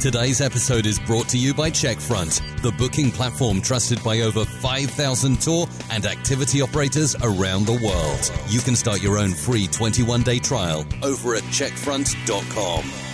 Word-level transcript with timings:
Today's 0.00 0.40
episode 0.40 0.86
is 0.86 0.98
brought 0.98 1.28
to 1.28 1.38
you 1.38 1.52
by 1.52 1.70
Checkfront, 1.70 2.62
the 2.62 2.72
booking 2.72 3.10
platform 3.10 3.60
trusted 3.60 4.02
by 4.02 4.20
over 4.20 4.44
5,000 4.44 5.40
tour 5.40 5.66
and 5.90 6.06
activity 6.06 6.62
operators 6.62 7.14
around 7.22 7.66
the 7.66 7.80
world. 7.84 8.32
You 8.48 8.60
can 8.60 8.76
start 8.76 9.02
your 9.02 9.18
own 9.18 9.32
free 9.32 9.66
21 9.66 10.22
day 10.22 10.38
trial 10.38 10.86
over 11.02 11.34
at 11.34 11.42
checkfront.com. 11.44 13.09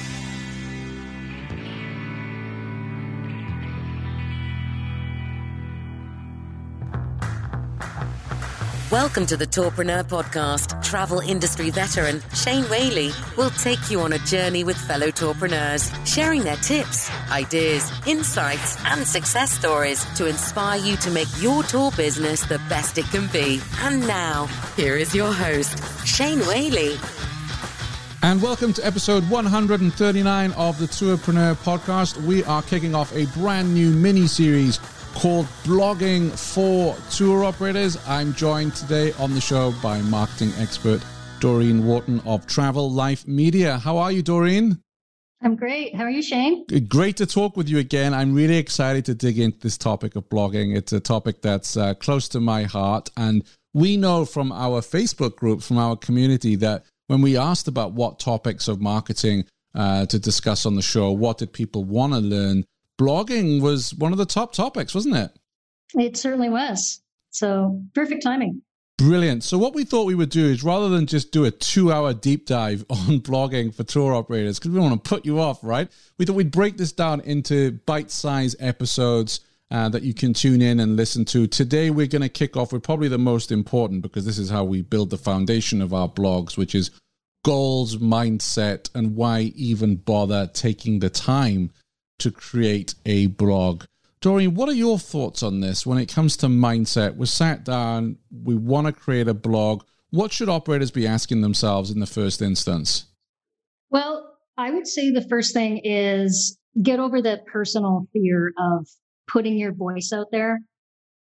Welcome 8.97 9.27
to 9.27 9.37
the 9.37 9.47
Tourpreneur 9.47 10.05
Podcast. 10.05 10.83
Travel 10.83 11.19
industry 11.21 11.69
veteran 11.69 12.23
Shane 12.33 12.65
Whaley 12.71 13.11
will 13.37 13.51
take 13.51 13.91
you 13.91 14.01
on 14.01 14.15
a 14.15 14.19
journey 14.21 14.65
with 14.65 14.79
fellow 14.79 15.09
tourpreneurs, 15.09 15.93
sharing 16.07 16.45
their 16.45 16.57
tips, 16.57 17.11
ideas, 17.31 17.93
insights, 18.07 18.83
and 18.87 19.07
success 19.07 19.53
stories 19.53 20.03
to 20.15 20.27
inspire 20.27 20.79
you 20.79 20.97
to 20.97 21.11
make 21.11 21.29
your 21.43 21.63
tour 21.65 21.91
business 21.91 22.47
the 22.47 22.59
best 22.71 22.97
it 22.97 23.05
can 23.11 23.27
be. 23.35 23.61
And 23.81 24.01
now, 24.09 24.47
here 24.77 24.97
is 24.97 25.15
your 25.15 25.31
host, 25.31 25.79
Shane 26.07 26.41
Whaley. 26.47 26.97
And 28.23 28.41
welcome 28.41 28.73
to 28.73 28.87
episode 28.87 29.29
139 29.29 30.53
of 30.53 30.79
the 30.79 30.87
Tourpreneur 30.87 31.55
Podcast. 31.57 32.17
We 32.23 32.45
are 32.45 32.63
kicking 32.63 32.95
off 32.95 33.15
a 33.15 33.27
brand 33.39 33.75
new 33.75 33.91
mini 33.91 34.27
series 34.27 34.81
called 35.17 35.47
Blogging 35.65 36.31
for 36.31 36.95
Tour 37.11 37.45
Operators. 37.45 37.97
I'm 38.07 38.35
joined 38.35 38.75
today 38.75 39.13
on 39.13 39.33
the 39.33 39.41
show 39.41 39.73
by 39.83 40.03
marketing 40.03 40.53
expert 40.59 41.03
Dorene 41.41 41.87
Wharton 41.87 42.21
of 42.27 42.47
TravelLife 42.47 43.27
Media. 43.27 43.79
How 43.79 43.97
are 43.97 44.13
you, 44.13 44.23
Dorene? 44.23 44.83
I'm 45.41 45.57
great. 45.57 45.95
How 45.95 46.05
are 46.05 46.11
you, 46.11 46.21
Shane? 46.21 46.67
Great 46.87 47.17
to 47.17 47.25
talk 47.25 47.57
with 47.57 47.67
you 47.67 47.79
again. 47.79 48.13
I'm 48.13 48.35
really 48.35 48.59
excited 48.59 49.07
to 49.07 49.15
dig 49.15 49.39
into 49.39 49.59
this 49.59 49.79
topic 49.79 50.17
of 50.17 50.29
blogging. 50.29 50.77
It's 50.77 50.93
a 50.93 51.01
topic 51.01 51.41
that's 51.41 51.79
uh, 51.79 51.95
close 51.95 52.29
to 52.29 52.41
my 52.41 52.65
heart. 52.65 53.09
And 53.17 53.43
we 53.73 53.97
know 53.97 54.27
from 54.27 54.53
our 54.53 54.83
Facebook 54.83 55.37
group, 55.37 55.63
from 55.63 55.79
our 55.79 55.97
community, 55.97 56.57
that 56.57 56.85
when 57.07 57.23
we 57.23 57.39
asked 57.39 57.69
about 57.69 57.93
what 57.93 58.19
topics 58.19 58.69
of 58.69 58.83
marketing 58.83 59.47
uh, 59.75 60.05
to 60.07 60.19
discuss 60.19 60.67
on 60.67 60.77
the 60.77 60.83
show, 60.83 61.11
what 61.11 61.39
did 61.39 61.55
people 61.55 61.85
want 61.85 62.13
to 62.13 62.19
learn? 62.19 62.65
Blogging 63.01 63.61
was 63.61 63.95
one 63.95 64.13
of 64.13 64.19
the 64.19 64.27
top 64.27 64.53
topics, 64.53 64.95
wasn't 64.95 65.17
it? 65.17 65.31
It 65.95 66.17
certainly 66.17 66.49
was. 66.49 67.01
So 67.31 67.83
perfect 67.95 68.23
timing. 68.23 68.63
Brilliant. 68.99 69.45
So, 69.45 69.59
what 69.59 69.75
we 69.75 69.85
thought 69.85 70.07
we 70.07 70.15
would 70.15 70.31
do 70.31 70.47
is 70.47 70.65
rather 70.65 70.89
than 70.89 71.07
just 71.07 71.31
do 71.31 71.45
a 71.45 71.51
two 71.51 71.93
hour 71.93 72.15
deep 72.15 72.47
dive 72.47 72.85
on 72.91 73.21
blogging 73.21 73.75
for 73.75 73.85
tour 73.85 74.15
operators, 74.15 74.59
because 74.59 74.71
we 74.71 74.79
don't 74.79 74.91
want 74.91 75.05
to 75.05 75.09
put 75.09 75.27
you 75.27 75.39
off, 75.39 75.63
right? 75.63 75.91
We 76.19 76.25
thought 76.25 76.37
we'd 76.37 76.51
break 76.51 76.79
this 76.79 76.93
down 76.93 77.21
into 77.21 77.73
bite 77.85 78.11
sized 78.11 78.57
episodes 78.59 79.41
uh, 79.71 79.91
that 79.91 80.03
you 80.03 80.15
can 80.15 80.33
tune 80.33 80.63
in 80.63 80.81
and 80.81 80.97
listen 80.97 81.27
to. 81.27 81.47
Today, 81.47 81.91
we're 81.91 82.07
going 82.07 82.23
to 82.23 82.31
kick 82.31 82.57
off 82.57 82.73
with 82.73 82.83
probably 82.83 83.09
the 83.09 83.19
most 83.19 83.53
important, 83.53 84.01
because 84.01 84.25
this 84.25 84.39
is 84.39 84.49
how 84.49 84.65
we 84.65 84.81
build 84.81 85.11
the 85.11 85.19
foundation 85.19 85.83
of 85.83 85.93
our 85.93 86.09
blogs, 86.09 86.57
which 86.57 86.75
is 86.75 86.91
goals, 87.45 87.99
mindset, 87.99 88.89
and 88.95 89.15
why 89.15 89.53
even 89.57 89.97
bother 89.97 90.47
taking 90.55 91.01
the 91.01 91.11
time 91.11 91.71
to 92.19 92.31
create 92.31 92.95
a 93.05 93.27
blog. 93.27 93.85
Dorene, 94.21 94.55
what 94.55 94.69
are 94.69 94.75
your 94.75 94.99
thoughts 94.99 95.43
on 95.43 95.61
this 95.61 95.87
when 95.87 95.99
it 95.99 96.13
comes 96.13 96.37
to 96.39 96.47
mindset? 96.47 97.17
We 97.17 97.27
sat 97.27 97.65
down, 97.65 98.19
we 98.31 98.55
want 98.55 98.87
to 98.87 98.93
create 98.93 99.29
a 99.29 99.35
blog. 99.35 99.85
What 100.11 100.33
should 100.33 100.49
operators 100.49 100.91
be 100.91 101.07
asking 101.07 101.43
themselves 101.43 101.91
in 101.91 102.01
the 102.01 102.07
first 102.07 102.41
instance? 102.41 103.07
Well, 103.91 104.37
I 104.57 104.71
would 104.71 104.87
say 104.87 105.11
the 105.11 105.27
first 105.29 105.53
thing 105.53 105.81
is 105.85 106.59
get 106.83 106.99
over 106.99 107.21
the 107.21 107.41
personal 107.53 108.07
fear 108.13 108.53
of 108.59 108.89
putting 109.29 109.59
your 109.59 109.73
voice 109.73 110.11
out 110.15 110.29
there. 110.33 110.61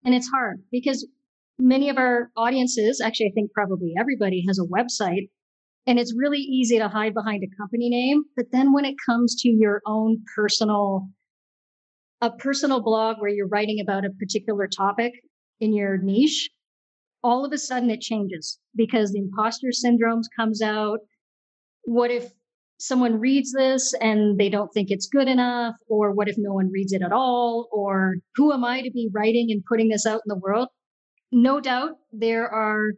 And 0.04 0.16
it's 0.16 0.30
hard 0.30 0.64
because 0.72 1.08
many 1.60 1.90
of 1.90 1.98
our 1.98 2.32
audiences, 2.36 3.02
actually, 3.04 3.28
I 3.28 3.34
think 3.36 3.52
probably 3.54 3.94
everybody 4.00 4.44
has 4.48 4.60
a 4.60 4.64
website 4.64 5.30
and 5.88 6.00
it's 6.00 6.16
really 6.16 6.40
easy 6.40 6.78
to 6.78 6.88
hide 6.88 7.14
behind 7.14 7.44
a 7.44 7.56
company 7.58 7.90
name. 7.90 8.24
But 8.36 8.52
then 8.52 8.74
when 8.74 8.86
it 8.86 8.96
comes 9.06 9.36
to 9.42 9.50
your 9.50 9.82
own 9.86 10.24
personal, 10.36 11.08
a 12.22 12.32
personal 12.32 12.82
blog 12.82 13.18
where 13.20 13.30
you're 13.30 13.48
writing 13.48 13.80
about 13.80 14.06
a 14.06 14.12
particular 14.12 14.68
topic 14.68 15.14
in 15.60 15.74
your 15.74 15.98
niche, 15.98 16.50
all 17.24 17.46
of 17.46 17.52
a 17.54 17.58
sudden 17.58 17.90
it 17.90 18.02
changes 18.02 18.60
because 18.76 19.12
the 19.12 19.20
imposter 19.20 19.72
syndrome 19.72 20.22
comes 20.36 20.62
out. 20.62 21.00
What 21.84 22.12
if 22.12 22.32
someone 22.78 23.20
reads 23.20 23.52
this 23.52 23.94
and 23.96 24.38
they 24.38 24.50
don't 24.50 24.72
think 24.74 24.90
it's 24.90 25.08
good 25.08 25.28
enough? 25.28 25.76
Or 25.88 26.12
what 26.12 26.30
if 26.30 26.36
no 26.38 26.54
one 26.54 26.72
reads 26.72 26.94
it 26.94 27.02
at 27.02 27.12
all? 27.12 27.68
Or 27.72 28.16
who 28.36 28.54
am 28.54 28.64
I 28.64 28.82
to 28.82 28.92
be 28.92 29.10
writing 29.14 29.48
and 29.52 29.64
putting 29.66 29.90
this 29.90 30.06
out 30.06 30.22
in 30.26 30.30
the 30.30 30.36
world? 30.36 30.70
No 31.32 31.60
doubt 31.60 31.92
there 32.12 32.50
are 32.50 32.92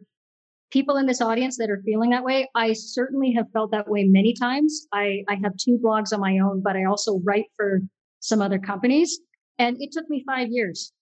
people 0.72 0.96
in 0.96 1.06
this 1.06 1.20
audience 1.20 1.58
that 1.58 1.70
are 1.70 1.82
feeling 1.84 2.10
that 2.10 2.24
way. 2.24 2.48
I 2.54 2.72
certainly 2.72 3.32
have 3.36 3.46
felt 3.52 3.70
that 3.72 3.88
way 3.88 4.04
many 4.04 4.32
times. 4.32 4.86
I, 4.92 5.22
I 5.28 5.34
have 5.42 5.56
two 5.56 5.78
blogs 5.84 6.12
on 6.12 6.20
my 6.20 6.38
own, 6.38 6.62
but 6.64 6.76
I 6.76 6.84
also 6.84 7.20
write 7.24 7.44
for 7.56 7.80
some 8.20 8.40
other 8.40 8.58
companies. 8.58 9.20
And 9.58 9.76
it 9.80 9.92
took 9.92 10.08
me 10.08 10.24
five 10.26 10.48
years, 10.50 10.92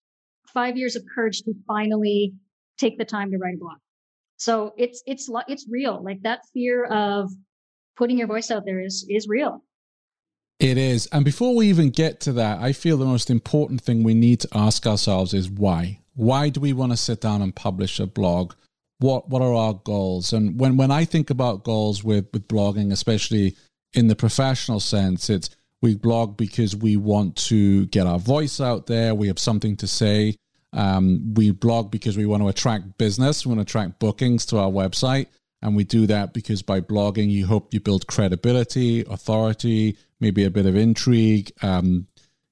five 0.53 0.77
years 0.77 0.97
of 0.97 1.05
courage 1.15 1.43
to 1.43 1.55
finally 1.67 2.35
take 2.79 2.99
the 2.99 3.05
time 3.05 3.31
to 3.31 3.39
write 3.39 3.55
a 3.55 3.59
blog. 3.59 3.79
So 4.37 4.73
it's, 4.77 5.03
it's, 5.07 5.31
it's 5.49 5.67
real. 5.71 6.03
Like 6.03 6.23
that 6.23 6.41
fear 6.53 6.85
of 6.87 7.31
putting 7.97 8.19
your 8.19 8.27
voice 8.27 8.51
out 8.51 8.65
there 8.67 8.81
is, 8.81 9.07
is 9.09 9.29
real. 9.29 9.63
It 10.59 10.77
is. 10.77 11.07
And 11.13 11.25
before 11.25 11.55
we 11.55 11.69
even 11.69 11.91
get 11.91 12.21
to 12.21 12.33
that, 12.33 12.61
I 12.61 12.73
feel 12.73 12.97
the 12.97 13.07
most 13.07 13.31
important 13.31 13.83
thing 13.83 14.03
we 14.03 14.15
need 14.15 14.41
to 14.41 14.49
ask 14.53 14.87
ourselves 14.87 15.33
is 15.33 15.49
why? 15.49 16.01
Why 16.15 16.49
do 16.49 16.61
we 16.61 16.73
want 16.73 16.93
to 16.93 16.97
sit 16.97 17.21
down 17.21 17.41
and 17.41 17.55
publish 17.55 18.01
a 18.01 18.07
blog? 18.07 18.55
What 19.01 19.29
what 19.29 19.43
are 19.43 19.55
our 19.55 19.75
goals? 19.75 20.33
And 20.33 20.59
when 20.61 20.77
when 20.77 20.91
I 20.91 21.05
think 21.05 21.31
about 21.31 21.65
goals 21.65 22.05
with 22.05 22.27
with 22.33 22.47
blogging, 22.47 22.93
especially 22.93 23.57
in 23.93 24.07
the 24.07 24.17
professional 24.17 24.79
sense, 24.79 25.29
it's 25.29 25.51
we 25.83 25.97
blog 25.97 26.37
because 26.37 26.77
we 26.77 26.97
want 26.97 27.37
to 27.37 27.87
get 27.87 28.07
our 28.07 28.19
voice 28.19 28.61
out 28.61 28.87
there. 28.87 29.15
We 29.15 29.29
have 29.29 29.39
something 29.39 29.77
to 29.79 29.87
say. 29.87 30.37
Um, 30.73 31.35
we 31.35 31.51
blog 31.51 31.91
because 31.91 32.17
we 32.17 32.27
want 32.27 32.43
to 32.43 32.49
attract 32.49 32.99
business. 32.99 33.45
We 33.45 33.55
want 33.55 33.67
to 33.67 33.71
attract 33.71 33.99
bookings 33.99 34.47
to 34.47 34.59
our 34.59 34.71
website. 34.71 35.27
And 35.63 35.75
we 35.75 35.85
do 35.85 36.07
that 36.07 36.33
because 36.33 36.63
by 36.63 36.81
blogging, 36.81 37.31
you 37.31 37.47
hope 37.47 37.75
you 37.75 37.81
build 37.81 38.07
credibility, 38.07 39.01
authority, 39.03 39.97
maybe 40.21 40.45
a 40.45 40.51
bit 40.51 40.67
of 40.67 40.77
intrigue, 40.77 41.51
um, 41.63 42.07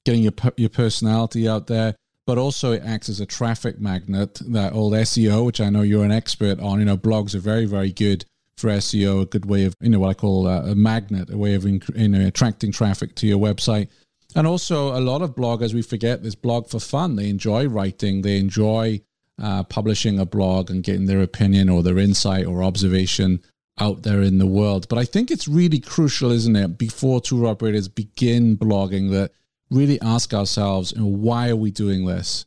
getting 0.04 0.22
your, 0.22 0.32
your 0.56 0.68
personality 0.68 1.48
out 1.48 1.68
there 1.68 1.94
but 2.28 2.36
also 2.36 2.72
it 2.72 2.82
acts 2.84 3.08
as 3.08 3.20
a 3.20 3.26
traffic 3.26 3.80
magnet. 3.80 4.34
That 4.48 4.74
old 4.74 4.92
SEO, 4.92 5.46
which 5.46 5.62
I 5.62 5.70
know 5.70 5.80
you're 5.80 6.04
an 6.04 6.12
expert 6.12 6.60
on, 6.60 6.78
you 6.78 6.84
know, 6.84 6.98
blogs 6.98 7.34
are 7.34 7.38
very, 7.38 7.64
very 7.64 7.90
good 7.90 8.26
for 8.58 8.68
SEO, 8.68 9.22
a 9.22 9.24
good 9.24 9.46
way 9.46 9.64
of, 9.64 9.74
you 9.80 9.88
know, 9.88 10.00
what 10.00 10.10
I 10.10 10.12
call 10.14 10.46
a, 10.46 10.74
magnet, 10.74 11.30
a 11.30 11.38
way 11.38 11.54
of 11.54 11.64
you 11.64 11.80
know, 11.96 12.26
attracting 12.26 12.70
traffic 12.70 13.14
to 13.14 13.26
your 13.26 13.38
website. 13.38 13.88
And 14.36 14.46
also, 14.46 14.94
a 14.94 15.00
lot 15.00 15.22
of 15.22 15.36
bloggers, 15.36 15.72
we 15.72 15.80
forget 15.80 16.22
this 16.22 16.34
blog 16.34 16.68
for 16.68 16.78
fun. 16.78 17.16
They 17.16 17.30
enjoy 17.30 17.66
writing, 17.66 18.20
they 18.20 18.36
enjoy 18.36 19.00
uh, 19.42 19.62
publishing 19.62 20.18
a 20.18 20.26
blog 20.26 20.68
and 20.68 20.82
getting 20.82 21.06
their 21.06 21.22
opinion 21.22 21.70
or 21.70 21.82
their 21.82 21.96
insight 21.96 22.44
or 22.44 22.62
observation 22.62 23.40
out 23.80 24.02
there 24.02 24.20
in 24.20 24.36
the 24.36 24.46
world. 24.46 24.86
But 24.90 24.98
I 24.98 25.06
think 25.06 25.30
it's 25.30 25.48
really 25.48 25.80
crucial, 25.80 26.30
isn't 26.30 26.56
it, 26.56 26.76
before 26.76 27.22
tour 27.22 27.46
operators 27.46 27.88
begin 27.88 28.58
blogging, 28.58 29.12
that 29.12 29.32
really 29.70 30.00
ask 30.00 30.32
ourselves, 30.32 30.92
you 30.92 31.00
know, 31.00 31.06
why 31.06 31.48
are 31.48 31.56
we 31.56 31.70
doing 31.70 32.06
this? 32.06 32.46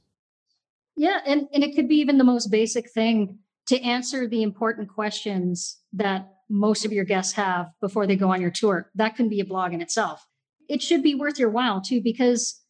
Yeah, 0.95 1.19
and, 1.25 1.47
and 1.53 1.63
it 1.63 1.75
could 1.75 1.87
be 1.87 1.95
even 1.97 2.17
the 2.17 2.23
most 2.23 2.47
basic 2.51 2.91
thing 2.91 3.39
to 3.67 3.81
answer 3.81 4.27
the 4.27 4.43
important 4.43 4.89
questions 4.89 5.79
that 5.93 6.27
most 6.49 6.85
of 6.85 6.91
your 6.91 7.05
guests 7.05 7.33
have 7.33 7.67
before 7.79 8.05
they 8.05 8.15
go 8.15 8.31
on 8.31 8.41
your 8.41 8.51
tour. 8.51 8.91
That 8.95 9.15
can 9.15 9.29
be 9.29 9.39
a 9.39 9.45
blog 9.45 9.73
in 9.73 9.81
itself. 9.81 10.25
It 10.67 10.81
should 10.81 11.03
be 11.03 11.15
worth 11.15 11.39
your 11.39 11.49
while 11.49 11.81
too, 11.81 12.01
because 12.01 12.61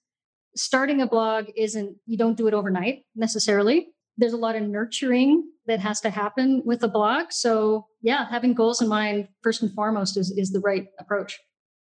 starting 0.55 1.01
a 1.01 1.07
blog 1.07 1.45
isn't, 1.55 1.97
you 2.05 2.17
don't 2.17 2.37
do 2.37 2.47
it 2.47 2.53
overnight 2.53 2.99
necessarily. 3.15 3.87
There's 4.17 4.33
a 4.33 4.37
lot 4.37 4.55
of 4.55 4.63
nurturing 4.63 5.49
that 5.65 5.79
has 5.79 6.01
to 6.01 6.09
happen 6.09 6.61
with 6.65 6.83
a 6.83 6.87
blog. 6.87 7.31
So, 7.31 7.87
yeah, 8.01 8.29
having 8.29 8.53
goals 8.53 8.81
in 8.81 8.87
mind 8.87 9.29
first 9.41 9.61
and 9.61 9.73
foremost 9.73 10.17
is, 10.17 10.31
is 10.31 10.51
the 10.51 10.59
right 10.59 10.87
approach. 10.99 11.39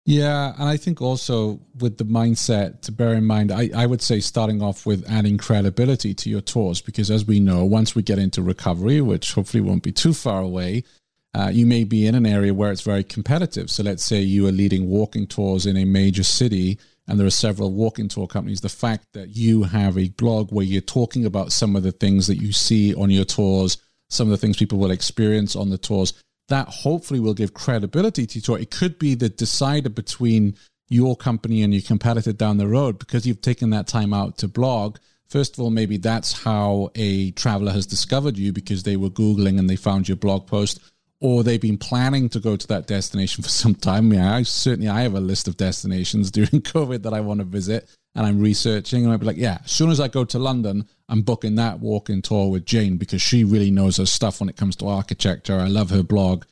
Yeah, 0.07 0.53
and 0.57 0.69
I 0.69 0.77
think 0.77 1.01
also 1.01 1.59
with 1.79 1.97
the 1.97 2.05
mindset 2.05 2.79
to 2.83 2.93
bear 2.93 3.13
in 3.13 3.25
mind, 3.25 3.51
I, 3.51 3.69
I 3.75 3.85
would 3.85 4.01
say 4.01 4.21
starting 4.21 4.61
off 4.61 4.85
with 4.85 5.03
adding 5.09 5.37
credibility 5.37 6.13
to 6.13 6.29
your 6.29 6.39
tours, 6.39 6.79
because 6.79 7.11
as 7.11 7.25
we 7.25 7.41
know, 7.41 7.65
once 7.65 7.93
we 7.93 8.03
get 8.03 8.17
into 8.17 8.41
recovery, 8.41 9.01
which 9.01 9.33
hopefully 9.33 9.59
won't 9.59 9.83
be 9.83 9.91
too 9.91 10.13
far 10.13 10.39
away, 10.39 10.85
uh, 11.33 11.49
you 11.51 11.65
may 11.65 11.83
be 11.83 12.07
in 12.07 12.15
an 12.15 12.25
area 12.25 12.53
where 12.53 12.71
it's 12.71 12.83
very 12.83 13.03
competitive. 13.03 13.69
So 13.69 13.83
let's 13.83 14.05
say 14.05 14.21
you 14.21 14.47
are 14.47 14.51
leading 14.53 14.87
walking 14.87 15.27
tours 15.27 15.65
in 15.65 15.75
a 15.75 15.83
major 15.83 16.23
city 16.23 16.79
and 17.05 17.19
there 17.19 17.27
are 17.27 17.29
several 17.29 17.73
walking 17.73 18.07
tour 18.07 18.27
companies. 18.27 18.61
The 18.61 18.69
fact 18.69 19.07
that 19.11 19.35
you 19.35 19.63
have 19.63 19.97
a 19.97 20.07
blog 20.07 20.53
where 20.53 20.65
you're 20.65 20.79
talking 20.79 21.25
about 21.25 21.51
some 21.51 21.75
of 21.75 21.83
the 21.83 21.91
things 21.91 22.27
that 22.27 22.37
you 22.37 22.53
see 22.53 22.95
on 22.95 23.09
your 23.09 23.25
tours, 23.25 23.77
some 24.09 24.27
of 24.27 24.31
the 24.31 24.37
things 24.37 24.55
people 24.55 24.79
will 24.79 24.91
experience 24.91 25.53
on 25.53 25.69
the 25.69 25.77
tours, 25.77 26.13
that 26.49 26.67
hopefully 26.67 27.19
will 27.19 27.33
give 27.33 27.53
credibility 27.53 28.25
to 28.25 28.39
your 28.39 28.59
It 28.59 28.71
could 28.71 28.97
be 28.97 29.15
the 29.15 29.29
decider 29.29 29.89
between 29.89 30.55
your 30.89 31.15
company 31.15 31.63
and 31.63 31.73
your 31.73 31.83
competitor 31.83 32.31
down 32.31 32.57
the 32.57 32.67
road 32.67 32.97
because 32.99 33.27
you've 33.27 33.41
taken 33.41 33.69
that 33.71 33.87
time 33.87 34.13
out 34.13 34.37
to 34.37 34.47
blog. 34.47 34.97
First 35.27 35.55
of 35.55 35.59
all, 35.59 35.69
maybe 35.69 35.97
that's 35.97 36.43
how 36.43 36.89
a 36.95 37.31
traveler 37.31 37.73
has 37.73 37.85
discovered 37.85 38.37
you 38.37 38.53
because 38.53 38.83
they 38.83 38.95
were 38.95 39.09
Googling 39.09 39.59
and 39.59 39.69
they 39.69 39.75
found 39.75 40.07
your 40.07 40.15
blog 40.15 40.47
post, 40.47 40.79
or 41.19 41.43
they've 41.43 41.59
been 41.59 41.77
planning 41.77 42.29
to 42.29 42.39
go 42.39 42.55
to 42.55 42.67
that 42.67 42.87
destination 42.87 43.43
for 43.43 43.49
some 43.49 43.75
time. 43.75 44.13
Yeah, 44.13 44.33
I 44.33 44.43
certainly 44.43 44.87
I 44.87 45.01
have 45.01 45.15
a 45.15 45.19
list 45.19 45.49
of 45.49 45.57
destinations 45.57 46.31
during 46.37 46.61
COVID 46.61 47.03
that 47.03 47.13
I 47.13 47.19
want 47.19 47.39
to 47.39 47.45
visit 47.45 47.89
and 48.17 48.25
I'm 48.25 48.39
researching 48.39 49.05
and 49.05 49.13
I'd 49.13 49.19
be 49.19 49.27
like, 49.27 49.37
yeah, 49.37 49.59
as 49.63 49.71
soon 49.71 49.91
as 49.91 49.99
I 49.99 50.07
go 50.07 50.25
to 50.25 50.39
London, 50.39 50.87
I'm 51.07 51.21
booking 51.21 51.53
that 51.55 51.79
walking 51.79 52.23
tour 52.23 52.49
with 52.49 52.65
Jane 52.65 52.97
because 52.97 53.21
she 53.21 53.43
really 53.43 53.69
knows 53.69 53.97
her 53.97 54.07
stuff 54.07 54.39
when 54.39 54.49
it 54.49 54.57
comes 54.57 54.75
to 54.77 54.87
architecture. 54.87 55.59
I 55.59 55.67
love 55.67 55.91
her 55.91 56.01
blog. 56.01 56.43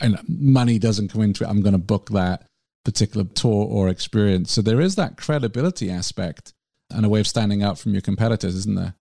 And 0.00 0.16
money 0.28 0.78
doesn't 0.78 1.08
come 1.08 1.22
into 1.22 1.42
it. 1.42 1.48
I'm 1.48 1.60
going 1.60 1.72
to 1.72 1.78
book 1.78 2.10
that 2.10 2.46
particular 2.84 3.26
tour 3.34 3.66
or 3.66 3.88
experience. 3.88 4.52
So 4.52 4.62
there 4.62 4.80
is 4.80 4.94
that 4.94 5.16
credibility 5.16 5.90
aspect 5.90 6.52
and 6.88 7.04
a 7.04 7.08
way 7.08 7.18
of 7.18 7.26
standing 7.26 7.64
out 7.64 7.80
from 7.80 7.94
your 7.94 8.00
competitors, 8.00 8.54
isn't 8.54 8.76
there? 8.76 8.94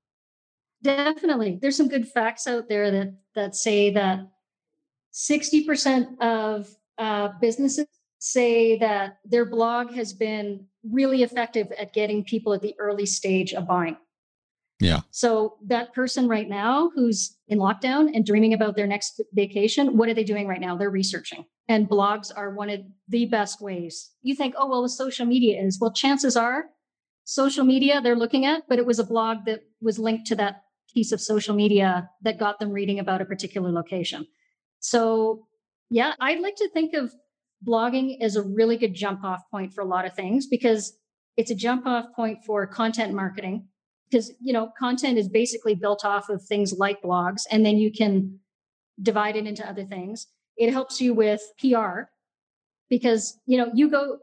Definitely. 0.81 1.59
There's 1.61 1.77
some 1.77 1.87
good 1.87 2.07
facts 2.07 2.47
out 2.47 2.67
there 2.67 2.89
that 2.89 3.13
that 3.35 3.55
say 3.55 3.91
that 3.91 4.27
60% 5.13 6.19
of 6.19 6.75
uh, 6.97 7.29
businesses 7.39 7.85
say 8.19 8.77
that 8.79 9.19
their 9.23 9.45
blog 9.45 9.91
has 9.93 10.13
been 10.13 10.65
really 10.91 11.23
effective 11.23 11.71
at 11.77 11.93
getting 11.93 12.23
people 12.23 12.53
at 12.53 12.61
the 12.61 12.75
early 12.79 13.05
stage 13.05 13.53
of 13.53 13.67
buying. 13.67 13.97
Yeah. 14.79 15.01
So 15.11 15.55
that 15.65 15.93
person 15.93 16.27
right 16.27 16.47
now 16.47 16.91
who's 16.93 17.35
in 17.47 17.57
lockdown 17.57 18.09
and 18.13 18.25
dreaming 18.25 18.53
about 18.53 18.75
their 18.75 18.85
next 18.85 19.21
vacation, 19.33 19.97
what 19.97 20.07
are 20.07 20.13
they 20.13 20.23
doing 20.23 20.47
right 20.47 20.61
now? 20.61 20.77
They're 20.77 20.91
researching. 20.91 21.45
And 21.67 21.89
blogs 21.89 22.31
are 22.35 22.53
one 22.53 22.69
of 22.69 22.81
the 23.09 23.25
best 23.25 23.59
ways. 23.61 24.11
You 24.21 24.35
think, 24.35 24.53
oh, 24.57 24.69
well, 24.69 24.83
the 24.83 24.89
social 24.89 25.25
media 25.25 25.61
is. 25.61 25.79
Well, 25.81 25.91
chances 25.91 26.37
are 26.37 26.65
social 27.23 27.65
media 27.65 27.99
they're 28.01 28.15
looking 28.15 28.45
at, 28.45 28.63
but 28.69 28.77
it 28.77 28.85
was 28.85 28.99
a 28.99 29.03
blog 29.03 29.45
that 29.45 29.61
was 29.81 29.99
linked 29.99 30.27
to 30.27 30.35
that 30.35 30.61
piece 30.93 31.11
of 31.11 31.19
social 31.19 31.55
media 31.55 32.09
that 32.21 32.39
got 32.39 32.59
them 32.59 32.71
reading 32.71 32.99
about 32.99 33.21
a 33.21 33.25
particular 33.25 33.71
location. 33.71 34.25
So, 34.79 35.47
yeah, 35.89 36.13
I'd 36.19 36.39
like 36.39 36.55
to 36.57 36.69
think 36.69 36.93
of 36.93 37.13
blogging 37.65 38.17
is 38.21 38.35
a 38.35 38.41
really 38.41 38.77
good 38.77 38.93
jump 38.93 39.23
off 39.23 39.41
point 39.49 39.73
for 39.73 39.81
a 39.81 39.85
lot 39.85 40.05
of 40.05 40.13
things 40.13 40.47
because 40.47 40.97
it's 41.37 41.51
a 41.51 41.55
jump 41.55 41.85
off 41.85 42.05
point 42.15 42.43
for 42.45 42.65
content 42.67 43.13
marketing 43.13 43.67
because 44.09 44.31
you 44.39 44.53
know 44.53 44.71
content 44.77 45.17
is 45.17 45.27
basically 45.27 45.75
built 45.75 46.05
off 46.05 46.29
of 46.29 46.41
things 46.43 46.73
like 46.73 47.01
blogs 47.01 47.41
and 47.51 47.65
then 47.65 47.77
you 47.77 47.91
can 47.91 48.39
divide 49.01 49.35
it 49.35 49.45
into 49.45 49.67
other 49.67 49.85
things. 49.85 50.27
It 50.57 50.71
helps 50.71 50.99
you 50.99 51.13
with 51.13 51.41
pr 51.59 52.01
because 52.89 53.37
you 53.45 53.57
know 53.57 53.69
you 53.73 53.89
go 53.89 54.17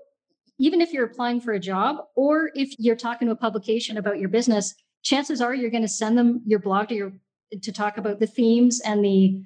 even 0.58 0.80
if 0.80 0.92
you're 0.92 1.04
applying 1.04 1.40
for 1.40 1.52
a 1.52 1.60
job 1.60 1.96
or 2.14 2.50
if 2.54 2.74
you're 2.78 2.96
talking 2.96 3.26
to 3.26 3.32
a 3.32 3.36
publication 3.36 3.96
about 3.96 4.18
your 4.18 4.28
business 4.28 4.74
chances 5.02 5.40
are 5.40 5.54
you're 5.54 5.70
going 5.70 5.82
to 5.82 5.88
send 5.88 6.16
them 6.16 6.40
your 6.46 6.58
blog 6.58 6.88
to 6.88 6.94
your 6.94 7.12
to 7.62 7.72
talk 7.72 7.98
about 7.98 8.20
the 8.20 8.26
themes 8.26 8.80
and 8.80 9.04
the 9.04 9.42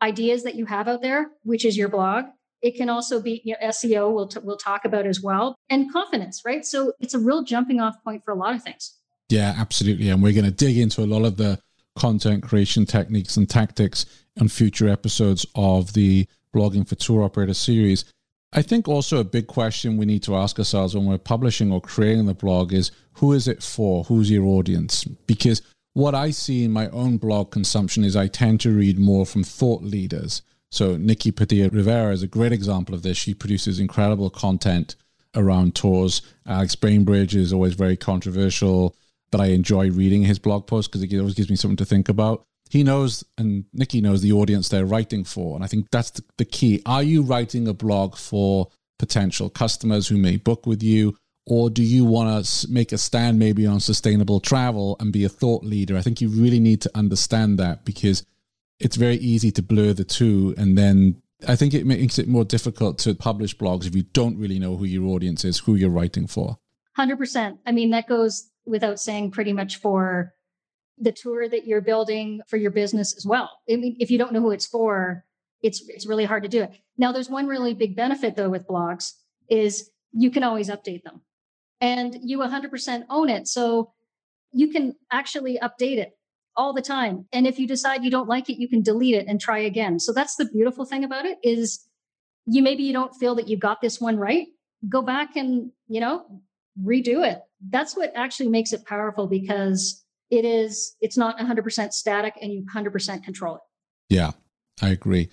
ideas 0.00 0.42
that 0.42 0.54
you 0.54 0.66
have 0.66 0.88
out 0.88 1.02
there 1.02 1.28
which 1.42 1.64
is 1.64 1.76
your 1.76 1.88
blog 1.88 2.24
it 2.62 2.76
can 2.76 2.88
also 2.88 3.20
be 3.20 3.42
you 3.44 3.54
know, 3.60 3.68
SEO. 3.68 4.12
We'll 4.12 4.28
t- 4.28 4.40
we'll 4.42 4.56
talk 4.56 4.84
about 4.84 5.06
as 5.06 5.20
well, 5.20 5.56
and 5.68 5.92
confidence, 5.92 6.42
right? 6.44 6.64
So 6.64 6.92
it's 7.00 7.14
a 7.14 7.18
real 7.18 7.42
jumping 7.42 7.80
off 7.80 8.02
point 8.04 8.24
for 8.24 8.32
a 8.32 8.36
lot 8.36 8.54
of 8.54 8.62
things. 8.62 8.98
Yeah, 9.28 9.54
absolutely, 9.56 10.08
and 10.08 10.22
we're 10.22 10.32
going 10.32 10.44
to 10.44 10.50
dig 10.50 10.78
into 10.78 11.02
a 11.02 11.06
lot 11.06 11.24
of 11.24 11.36
the 11.36 11.58
content 11.96 12.42
creation 12.42 12.86
techniques 12.86 13.36
and 13.36 13.48
tactics 13.48 14.06
on 14.40 14.48
future 14.48 14.88
episodes 14.88 15.44
of 15.54 15.92
the 15.92 16.26
blogging 16.54 16.88
for 16.88 16.94
tour 16.94 17.22
operator 17.22 17.54
series. 17.54 18.04
I 18.54 18.62
think 18.62 18.86
also 18.86 19.18
a 19.18 19.24
big 19.24 19.46
question 19.46 19.96
we 19.96 20.06
need 20.06 20.22
to 20.24 20.36
ask 20.36 20.58
ourselves 20.58 20.94
when 20.94 21.06
we're 21.06 21.18
publishing 21.18 21.72
or 21.72 21.80
creating 21.80 22.26
the 22.26 22.34
blog 22.34 22.72
is 22.72 22.90
who 23.14 23.32
is 23.32 23.48
it 23.48 23.62
for? 23.62 24.04
Who's 24.04 24.30
your 24.30 24.44
audience? 24.44 25.04
Because 25.04 25.62
what 25.94 26.14
I 26.14 26.30
see 26.30 26.64
in 26.64 26.70
my 26.70 26.88
own 26.88 27.16
blog 27.16 27.50
consumption 27.50 28.04
is 28.04 28.14
I 28.14 28.26
tend 28.26 28.60
to 28.60 28.70
read 28.70 28.98
more 28.98 29.24
from 29.24 29.44
thought 29.44 29.82
leaders 29.82 30.42
so 30.72 30.96
Nikki 30.96 31.30
Padilla 31.30 31.68
Rivera 31.68 32.14
is 32.14 32.22
a 32.22 32.26
great 32.26 32.50
example 32.50 32.94
of 32.94 33.02
this. 33.02 33.18
She 33.18 33.34
produces 33.34 33.78
incredible 33.78 34.30
content 34.30 34.96
around 35.34 35.74
tours. 35.74 36.22
Alex 36.46 36.74
Bainbridge 36.74 37.36
is 37.36 37.52
always 37.52 37.74
very 37.74 37.96
controversial, 37.96 38.96
but 39.30 39.40
I 39.42 39.48
enjoy 39.48 39.90
reading 39.90 40.22
his 40.22 40.38
blog 40.38 40.66
posts 40.66 40.88
because 40.88 41.02
it 41.02 41.18
always 41.18 41.34
gives 41.34 41.50
me 41.50 41.56
something 41.56 41.76
to 41.76 41.84
think 41.84 42.08
about. 42.08 42.44
He 42.70 42.84
knows, 42.84 43.22
and 43.36 43.66
Nikki 43.74 44.00
knows 44.00 44.22
the 44.22 44.32
audience 44.32 44.70
they're 44.70 44.86
writing 44.86 45.24
for. 45.24 45.54
And 45.56 45.62
I 45.62 45.66
think 45.66 45.90
that's 45.90 46.10
the, 46.10 46.24
the 46.38 46.46
key. 46.46 46.80
Are 46.86 47.02
you 47.02 47.20
writing 47.20 47.68
a 47.68 47.74
blog 47.74 48.16
for 48.16 48.68
potential 48.98 49.50
customers 49.50 50.08
who 50.08 50.16
may 50.16 50.38
book 50.38 50.66
with 50.66 50.82
you? 50.82 51.14
Or 51.44 51.68
do 51.68 51.82
you 51.82 52.06
want 52.06 52.46
to 52.46 52.68
make 52.70 52.92
a 52.92 52.98
stand 52.98 53.38
maybe 53.38 53.66
on 53.66 53.80
sustainable 53.80 54.40
travel 54.40 54.96
and 55.00 55.12
be 55.12 55.24
a 55.24 55.28
thought 55.28 55.64
leader? 55.64 55.98
I 55.98 56.00
think 56.00 56.22
you 56.22 56.30
really 56.30 56.60
need 56.60 56.80
to 56.82 56.90
understand 56.94 57.58
that 57.58 57.84
because 57.84 58.24
it's 58.84 58.96
very 58.96 59.16
easy 59.16 59.50
to 59.52 59.62
blur 59.62 59.92
the 59.92 60.04
two 60.04 60.54
and 60.56 60.76
then 60.76 61.22
I 61.48 61.56
think 61.56 61.74
it 61.74 61.86
makes 61.86 62.18
it 62.18 62.28
more 62.28 62.44
difficult 62.44 62.98
to 63.00 63.14
publish 63.14 63.56
blogs 63.56 63.86
if 63.86 63.96
you 63.96 64.04
don't 64.04 64.38
really 64.38 64.58
know 64.58 64.76
who 64.76 64.84
your 64.84 65.06
audience 65.08 65.44
is, 65.44 65.58
who 65.58 65.74
you're 65.74 65.90
writing 65.90 66.26
for. 66.26 66.58
100%. 66.98 67.58
I 67.66 67.72
mean, 67.72 67.90
that 67.90 68.08
goes 68.08 68.50
without 68.64 69.00
saying 69.00 69.32
pretty 69.32 69.52
much 69.52 69.76
for 69.76 70.34
the 70.98 71.12
tour 71.12 71.48
that 71.48 71.66
you're 71.66 71.80
building 71.80 72.40
for 72.46 72.56
your 72.56 72.70
business 72.70 73.16
as 73.16 73.26
well. 73.26 73.50
I 73.70 73.76
mean, 73.76 73.96
if 73.98 74.10
you 74.10 74.18
don't 74.18 74.32
know 74.32 74.40
who 74.40 74.52
it's 74.52 74.66
for, 74.66 75.24
it's 75.62 75.82
it's 75.88 76.06
really 76.06 76.24
hard 76.24 76.42
to 76.42 76.48
do 76.48 76.62
it. 76.62 76.72
Now, 76.98 77.12
there's 77.12 77.30
one 77.30 77.46
really 77.46 77.74
big 77.74 77.96
benefit 77.96 78.36
though 78.36 78.50
with 78.50 78.68
blogs 78.68 79.12
is 79.48 79.90
you 80.12 80.30
can 80.30 80.42
always 80.42 80.68
update 80.68 81.02
them. 81.02 81.22
And 81.80 82.18
you 82.22 82.38
100% 82.38 83.04
own 83.10 83.28
it. 83.28 83.48
So 83.48 83.92
you 84.52 84.68
can 84.68 84.94
actually 85.10 85.58
update 85.60 85.98
it 85.98 86.16
all 86.56 86.72
the 86.72 86.82
time. 86.82 87.26
And 87.32 87.46
if 87.46 87.58
you 87.58 87.66
decide 87.66 88.04
you 88.04 88.10
don't 88.10 88.28
like 88.28 88.50
it, 88.50 88.60
you 88.60 88.68
can 88.68 88.82
delete 88.82 89.14
it 89.14 89.26
and 89.26 89.40
try 89.40 89.58
again. 89.58 89.98
So 89.98 90.12
that's 90.12 90.36
the 90.36 90.46
beautiful 90.46 90.84
thing 90.84 91.04
about 91.04 91.26
it 91.26 91.38
is 91.42 91.86
you 92.46 92.62
maybe 92.62 92.82
you 92.82 92.92
don't 92.92 93.14
feel 93.14 93.34
that 93.36 93.48
you 93.48 93.56
got 93.56 93.80
this 93.80 94.00
one 94.00 94.16
right. 94.16 94.46
Go 94.88 95.02
back 95.02 95.36
and, 95.36 95.70
you 95.88 96.00
know, 96.00 96.26
redo 96.82 97.26
it. 97.26 97.40
That's 97.70 97.96
what 97.96 98.12
actually 98.14 98.48
makes 98.48 98.72
it 98.72 98.84
powerful 98.84 99.26
because 99.26 100.04
it 100.30 100.44
is 100.44 100.96
it's 101.00 101.16
not 101.16 101.38
100% 101.38 101.92
static 101.92 102.34
and 102.40 102.52
you 102.52 102.64
100% 102.74 103.22
control 103.22 103.56
it. 103.56 103.60
Yeah, 104.08 104.32
I 104.80 104.88
agree. 104.88 105.30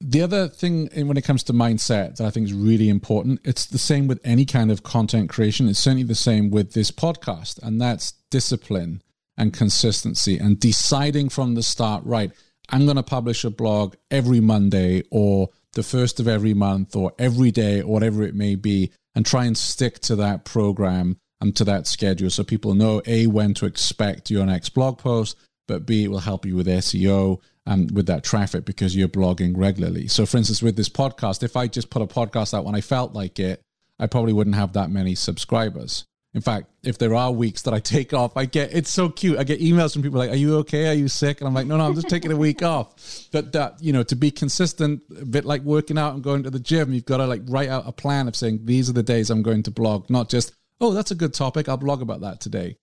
The 0.00 0.20
other 0.20 0.46
thing 0.46 0.90
when 0.94 1.16
it 1.16 1.24
comes 1.24 1.42
to 1.44 1.54
mindset 1.54 2.16
that 2.16 2.26
I 2.26 2.30
think 2.30 2.46
is 2.46 2.52
really 2.52 2.90
important, 2.90 3.40
it's 3.44 3.64
the 3.64 3.78
same 3.78 4.06
with 4.06 4.20
any 4.24 4.44
kind 4.44 4.70
of 4.70 4.82
content 4.82 5.30
creation. 5.30 5.68
It's 5.68 5.78
certainly 5.78 6.02
the 6.02 6.14
same 6.14 6.50
with 6.50 6.74
this 6.74 6.90
podcast, 6.90 7.58
and 7.62 7.80
that's 7.80 8.12
discipline 8.30 9.02
and 9.36 9.52
consistency 9.52 10.38
and 10.38 10.58
deciding 10.58 11.28
from 11.28 11.54
the 11.54 11.62
start, 11.62 12.04
right, 12.04 12.32
I'm 12.68 12.84
going 12.84 12.96
to 12.96 13.02
publish 13.02 13.44
a 13.44 13.50
blog 13.50 13.94
every 14.10 14.40
Monday 14.40 15.02
or 15.10 15.50
the 15.74 15.82
first 15.82 16.18
of 16.18 16.26
every 16.26 16.54
month 16.54 16.96
or 16.96 17.12
every 17.18 17.50
day 17.50 17.82
or 17.82 17.92
whatever 17.92 18.22
it 18.22 18.34
may 18.34 18.54
be, 18.54 18.92
and 19.14 19.24
try 19.24 19.44
and 19.44 19.56
stick 19.56 20.00
to 20.00 20.16
that 20.16 20.44
program 20.44 21.16
and 21.40 21.54
to 21.56 21.64
that 21.64 21.86
schedule 21.86 22.30
so 22.30 22.42
people 22.42 22.74
know 22.74 23.02
A, 23.06 23.26
when 23.26 23.54
to 23.54 23.66
expect 23.66 24.30
your 24.30 24.46
next 24.46 24.70
blog 24.70 24.98
post, 24.98 25.36
but 25.68 25.86
B, 25.86 26.04
it 26.04 26.10
will 26.10 26.20
help 26.20 26.46
you 26.46 26.56
with 26.56 26.66
SEO 26.66 27.40
and 27.66 27.90
with 27.90 28.06
that 28.06 28.24
traffic 28.24 28.64
because 28.64 28.96
you're 28.96 29.08
blogging 29.08 29.52
regularly. 29.56 30.08
So, 30.08 30.24
for 30.24 30.38
instance, 30.38 30.62
with 30.62 30.76
this 30.76 30.88
podcast, 30.88 31.42
if 31.42 31.56
I 31.56 31.66
just 31.66 31.90
put 31.90 32.02
a 32.02 32.06
podcast 32.06 32.54
out 32.54 32.64
when 32.64 32.74
I 32.74 32.80
felt 32.80 33.12
like 33.12 33.38
it, 33.38 33.60
I 33.98 34.06
probably 34.06 34.32
wouldn't 34.32 34.56
have 34.56 34.72
that 34.74 34.90
many 34.90 35.14
subscribers 35.14 36.04
In 36.36 36.42
fact, 36.42 36.66
if 36.82 36.98
there 36.98 37.14
are 37.14 37.32
weeks 37.32 37.62
that 37.62 37.72
I 37.72 37.80
take 37.80 38.12
off, 38.12 38.36
I 38.36 38.44
get 38.44 38.70
it's 38.74 38.90
so 38.90 39.08
cute. 39.08 39.38
I 39.38 39.44
get 39.44 39.58
emails 39.58 39.94
from 39.94 40.02
people 40.02 40.18
like, 40.18 40.30
"Are 40.30 40.36
you 40.36 40.56
okay? 40.58 40.86
Are 40.90 40.92
you 40.92 41.08
sick?" 41.08 41.40
And 41.40 41.48
I'm 41.48 41.54
like, 41.54 41.66
"No, 41.66 41.78
no, 41.78 41.86
I'm 41.86 41.94
just 41.94 42.10
taking 42.10 42.30
a 42.30 42.36
week 42.36 42.62
off." 42.74 43.28
But 43.32 43.52
that 43.52 43.82
you 43.82 43.90
know, 43.90 44.02
to 44.02 44.14
be 44.14 44.30
consistent, 44.30 45.00
a 45.18 45.24
bit 45.24 45.46
like 45.46 45.62
working 45.62 45.96
out 45.96 46.12
and 46.12 46.22
going 46.22 46.42
to 46.42 46.50
the 46.50 46.60
gym, 46.60 46.92
you've 46.92 47.06
got 47.06 47.16
to 47.16 47.26
like 47.26 47.40
write 47.46 47.70
out 47.70 47.84
a 47.86 47.92
plan 47.92 48.28
of 48.28 48.36
saying 48.36 48.66
these 48.66 48.90
are 48.90 48.92
the 48.92 49.02
days 49.02 49.30
I'm 49.30 49.40
going 49.40 49.62
to 49.62 49.70
blog, 49.70 50.10
not 50.10 50.28
just 50.28 50.52
oh, 50.78 50.92
that's 50.92 51.10
a 51.10 51.14
good 51.14 51.32
topic. 51.32 51.70
I'll 51.70 51.78
blog 51.78 52.02
about 52.02 52.20
that 52.20 52.38
today. 52.38 52.76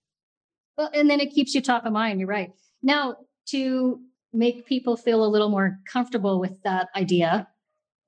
Well, 0.76 0.90
and 0.92 1.08
then 1.08 1.20
it 1.20 1.30
keeps 1.30 1.54
you 1.54 1.62
top 1.62 1.86
of 1.86 1.92
mind. 1.92 2.18
You're 2.18 2.28
right. 2.28 2.50
Now, 2.82 3.18
to 3.50 4.00
make 4.32 4.66
people 4.66 4.96
feel 4.96 5.24
a 5.24 5.30
little 5.30 5.48
more 5.48 5.78
comfortable 5.88 6.40
with 6.40 6.60
that 6.64 6.88
idea, 6.96 7.46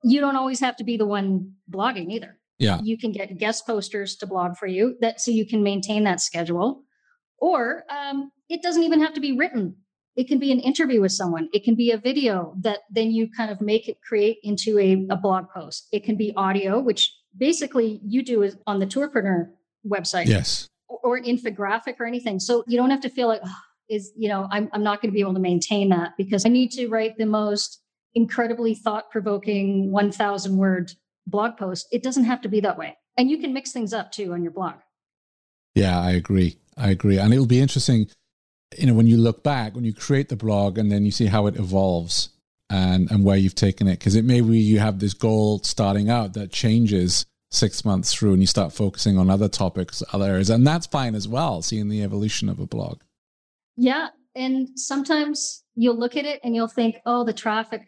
you 0.03 0.19
don't 0.19 0.35
always 0.35 0.59
have 0.59 0.75
to 0.75 0.83
be 0.83 0.97
the 0.97 1.05
one 1.05 1.53
blogging 1.71 2.11
either. 2.11 2.37
Yeah. 2.59 2.79
You 2.83 2.97
can 2.97 3.11
get 3.11 3.37
guest 3.37 3.65
posters 3.65 4.15
to 4.17 4.27
blog 4.27 4.57
for 4.57 4.67
you 4.67 4.95
that 5.01 5.21
so 5.21 5.31
you 5.31 5.45
can 5.45 5.63
maintain 5.63 6.03
that 6.05 6.21
schedule. 6.21 6.83
Or 7.39 7.83
um, 7.89 8.31
it 8.49 8.61
doesn't 8.61 8.83
even 8.83 9.01
have 9.01 9.13
to 9.13 9.19
be 9.19 9.37
written. 9.37 9.75
It 10.15 10.27
can 10.27 10.39
be 10.39 10.51
an 10.51 10.59
interview 10.59 10.99
with 10.99 11.11
someone. 11.11 11.49
It 11.53 11.63
can 11.63 11.75
be 11.75 11.91
a 11.91 11.97
video 11.97 12.55
that 12.61 12.79
then 12.89 13.11
you 13.11 13.29
kind 13.29 13.51
of 13.51 13.61
make 13.61 13.87
it 13.87 14.01
create 14.01 14.39
into 14.41 14.79
a, 14.79 15.05
a 15.11 15.15
blog 15.15 15.45
post. 15.53 15.87
It 15.91 16.03
can 16.03 16.17
be 16.17 16.33
audio, 16.35 16.79
which 16.79 17.13
basically 17.37 18.01
you 18.03 18.23
do 18.23 18.41
is 18.41 18.57
on 18.65 18.79
the 18.79 18.87
Tourpreneur 18.87 19.49
website. 19.87 20.25
Yes. 20.25 20.67
Or, 20.87 20.99
or 21.03 21.17
an 21.17 21.25
infographic 21.25 21.99
or 21.99 22.07
anything. 22.07 22.39
So 22.39 22.63
you 22.67 22.77
don't 22.77 22.89
have 22.89 23.01
to 23.01 23.09
feel 23.09 23.27
like, 23.27 23.41
oh, 23.45 23.55
is, 23.89 24.11
you 24.17 24.27
know, 24.27 24.47
I'm, 24.51 24.69
I'm 24.73 24.83
not 24.83 25.01
going 25.01 25.11
to 25.11 25.13
be 25.13 25.21
able 25.21 25.35
to 25.35 25.39
maintain 25.39 25.89
that 25.89 26.13
because 26.17 26.45
I 26.45 26.49
need 26.49 26.71
to 26.71 26.87
write 26.87 27.17
the 27.17 27.25
most 27.27 27.81
incredibly 28.15 28.73
thought 28.73 29.11
provoking 29.11 29.91
1,000 29.91 30.57
word 30.57 30.91
blog 31.27 31.57
post. 31.57 31.87
It 31.91 32.01
doesn't 32.01 32.23
have 32.23 32.41
to 32.41 32.49
be 32.49 32.59
that 32.61 32.77
way. 32.77 32.97
And 33.17 33.29
you 33.29 33.37
can 33.37 33.53
mix 33.53 33.71
things 33.71 33.93
up 33.93 34.11
too 34.11 34.33
on 34.33 34.41
your 34.41 34.51
blog. 34.51 34.75
Yeah, 35.75 35.99
I 35.99 36.11
agree. 36.11 36.57
I 36.75 36.89
agree. 36.89 37.19
And 37.19 37.33
it'll 37.33 37.45
be 37.45 37.59
interesting, 37.59 38.07
you 38.77 38.87
know, 38.87 38.93
when 38.93 39.07
you 39.07 39.17
look 39.17 39.43
back, 39.43 39.75
when 39.75 39.83
you 39.83 39.93
create 39.93 40.29
the 40.29 40.35
blog 40.35 40.77
and 40.77 40.91
then 40.91 41.05
you 41.05 41.11
see 41.11 41.27
how 41.27 41.47
it 41.47 41.55
evolves 41.55 42.29
and, 42.69 43.09
and 43.11 43.23
where 43.23 43.37
you've 43.37 43.55
taken 43.55 43.87
it. 43.87 43.99
Because 43.99 44.15
it 44.15 44.25
may 44.25 44.41
be 44.41 44.57
you 44.57 44.79
have 44.79 44.99
this 44.99 45.13
goal 45.13 45.59
starting 45.59 46.09
out 46.09 46.33
that 46.33 46.51
changes 46.51 47.25
six 47.49 47.85
months 47.85 48.13
through 48.13 48.33
and 48.33 48.41
you 48.41 48.47
start 48.47 48.73
focusing 48.73 49.17
on 49.17 49.29
other 49.29 49.47
topics, 49.47 50.03
other 50.13 50.25
areas. 50.25 50.49
And 50.49 50.65
that's 50.65 50.87
fine 50.87 51.15
as 51.15 51.27
well, 51.27 51.61
seeing 51.61 51.89
the 51.89 52.03
evolution 52.03 52.49
of 52.49 52.59
a 52.59 52.65
blog. 52.65 53.01
Yeah. 53.75 54.09
And 54.35 54.69
sometimes 54.75 55.63
you'll 55.75 55.97
look 55.97 56.15
at 56.15 56.25
it 56.25 56.39
and 56.43 56.55
you'll 56.55 56.67
think, 56.67 56.97
oh, 57.05 57.23
the 57.23 57.33
traffic, 57.33 57.81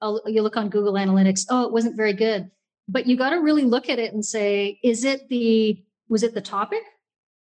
I'll, 0.00 0.22
you 0.26 0.42
look 0.42 0.56
on 0.56 0.68
Google 0.68 0.94
Analytics, 0.94 1.46
oh, 1.50 1.64
it 1.64 1.72
wasn't 1.72 1.96
very 1.96 2.12
good. 2.12 2.50
But 2.88 3.06
you 3.06 3.16
got 3.16 3.30
to 3.30 3.36
really 3.36 3.64
look 3.64 3.88
at 3.88 3.98
it 3.98 4.12
and 4.12 4.24
say, 4.24 4.78
is 4.82 5.04
it 5.04 5.28
the, 5.28 5.82
was 6.08 6.22
it 6.22 6.34
the 6.34 6.40
topic? 6.40 6.82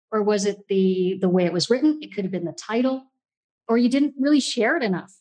Or 0.10 0.24
was 0.24 0.46
it 0.46 0.70
the 0.70 1.18
the 1.20 1.28
way 1.28 1.44
it 1.44 1.52
was 1.52 1.70
written? 1.70 2.00
It 2.02 2.16
could 2.16 2.24
have 2.24 2.32
been 2.32 2.46
the 2.46 2.54
title, 2.54 3.04
or 3.68 3.78
you 3.78 3.90
didn't 3.90 4.14
really 4.18 4.40
share 4.40 4.78
it 4.78 4.82
enough. 4.82 5.12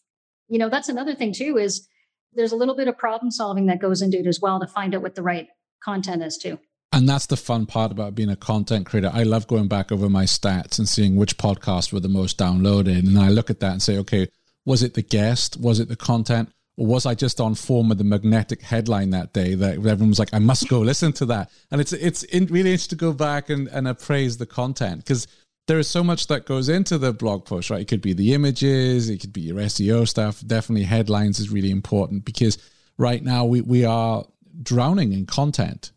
You 0.46 0.60
know, 0.60 0.68
that's 0.68 0.88
another 0.88 1.16
thing 1.16 1.32
too, 1.32 1.58
is 1.58 1.88
there's 2.34 2.52
a 2.52 2.56
little 2.56 2.76
bit 2.76 2.86
of 2.86 2.96
problem 2.96 3.32
solving 3.32 3.66
that 3.66 3.80
goes 3.80 4.00
into 4.00 4.16
it 4.16 4.28
as 4.28 4.40
well 4.40 4.60
to 4.60 4.66
find 4.68 4.94
out 4.94 5.02
what 5.02 5.16
the 5.16 5.24
right 5.24 5.48
content 5.82 6.22
is 6.22 6.38
too. 6.38 6.60
And 6.92 7.08
that's 7.08 7.26
the 7.26 7.36
fun 7.36 7.66
part 7.66 7.90
about 7.90 8.14
being 8.14 8.30
a 8.30 8.36
content 8.36 8.86
creator. 8.86 9.10
I 9.12 9.24
love 9.24 9.48
going 9.48 9.66
back 9.66 9.90
over 9.90 10.08
my 10.08 10.22
stats 10.22 10.78
and 10.78 10.88
seeing 10.88 11.16
which 11.16 11.36
podcasts 11.36 11.92
were 11.92 11.98
the 11.98 12.08
most 12.08 12.38
downloaded. 12.38 13.00
And 13.00 13.18
I 13.18 13.28
look 13.28 13.50
at 13.50 13.58
that 13.58 13.72
and 13.72 13.82
say, 13.82 13.98
okay, 13.98 14.28
was 14.64 14.84
it 14.84 14.94
the 14.94 15.02
guest? 15.02 15.58
Was 15.58 15.80
it 15.80 15.88
the 15.88 15.96
content? 15.96 16.50
Or 16.76 16.86
was 16.86 17.06
I 17.06 17.14
just 17.14 17.40
on 17.40 17.54
form 17.54 17.88
with 17.88 17.98
the 17.98 18.04
magnetic 18.04 18.60
headline 18.62 19.10
that 19.10 19.32
day 19.32 19.54
that 19.54 19.74
everyone 19.74 20.10
was 20.10 20.18
like, 20.18 20.34
I 20.34 20.38
must 20.38 20.68
go 20.68 20.80
listen 20.80 21.12
to 21.14 21.26
that? 21.26 21.50
And 21.70 21.80
it's 21.80 21.92
it's 21.92 22.24
really 22.32 22.72
interesting 22.72 22.98
to 22.98 23.04
go 23.04 23.12
back 23.12 23.48
and, 23.48 23.68
and 23.68 23.88
appraise 23.88 24.36
the 24.36 24.46
content 24.46 24.98
because 24.98 25.26
there 25.66 25.78
is 25.78 25.88
so 25.88 26.04
much 26.04 26.28
that 26.28 26.46
goes 26.46 26.68
into 26.68 26.98
the 26.98 27.12
blog 27.12 27.44
post, 27.44 27.70
right? 27.70 27.80
It 27.80 27.88
could 27.88 28.02
be 28.02 28.12
the 28.12 28.34
images, 28.34 29.08
it 29.08 29.20
could 29.20 29.32
be 29.32 29.40
your 29.42 29.56
SEO 29.56 30.06
stuff. 30.06 30.46
Definitely 30.46 30.84
headlines 30.84 31.40
is 31.40 31.50
really 31.50 31.70
important 31.70 32.24
because 32.24 32.58
right 32.98 33.22
now 33.22 33.44
we, 33.44 33.62
we 33.62 33.84
are 33.84 34.24
drowning 34.62 35.12
in 35.12 35.26
content. 35.26 35.92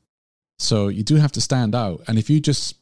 So 0.57 0.87
you 0.87 1.03
do 1.03 1.15
have 1.15 1.31
to 1.33 1.41
stand 1.41 1.75
out. 1.75 2.01
And 2.07 2.17
if 2.17 2.29
you 2.29 2.39
just 2.39 2.75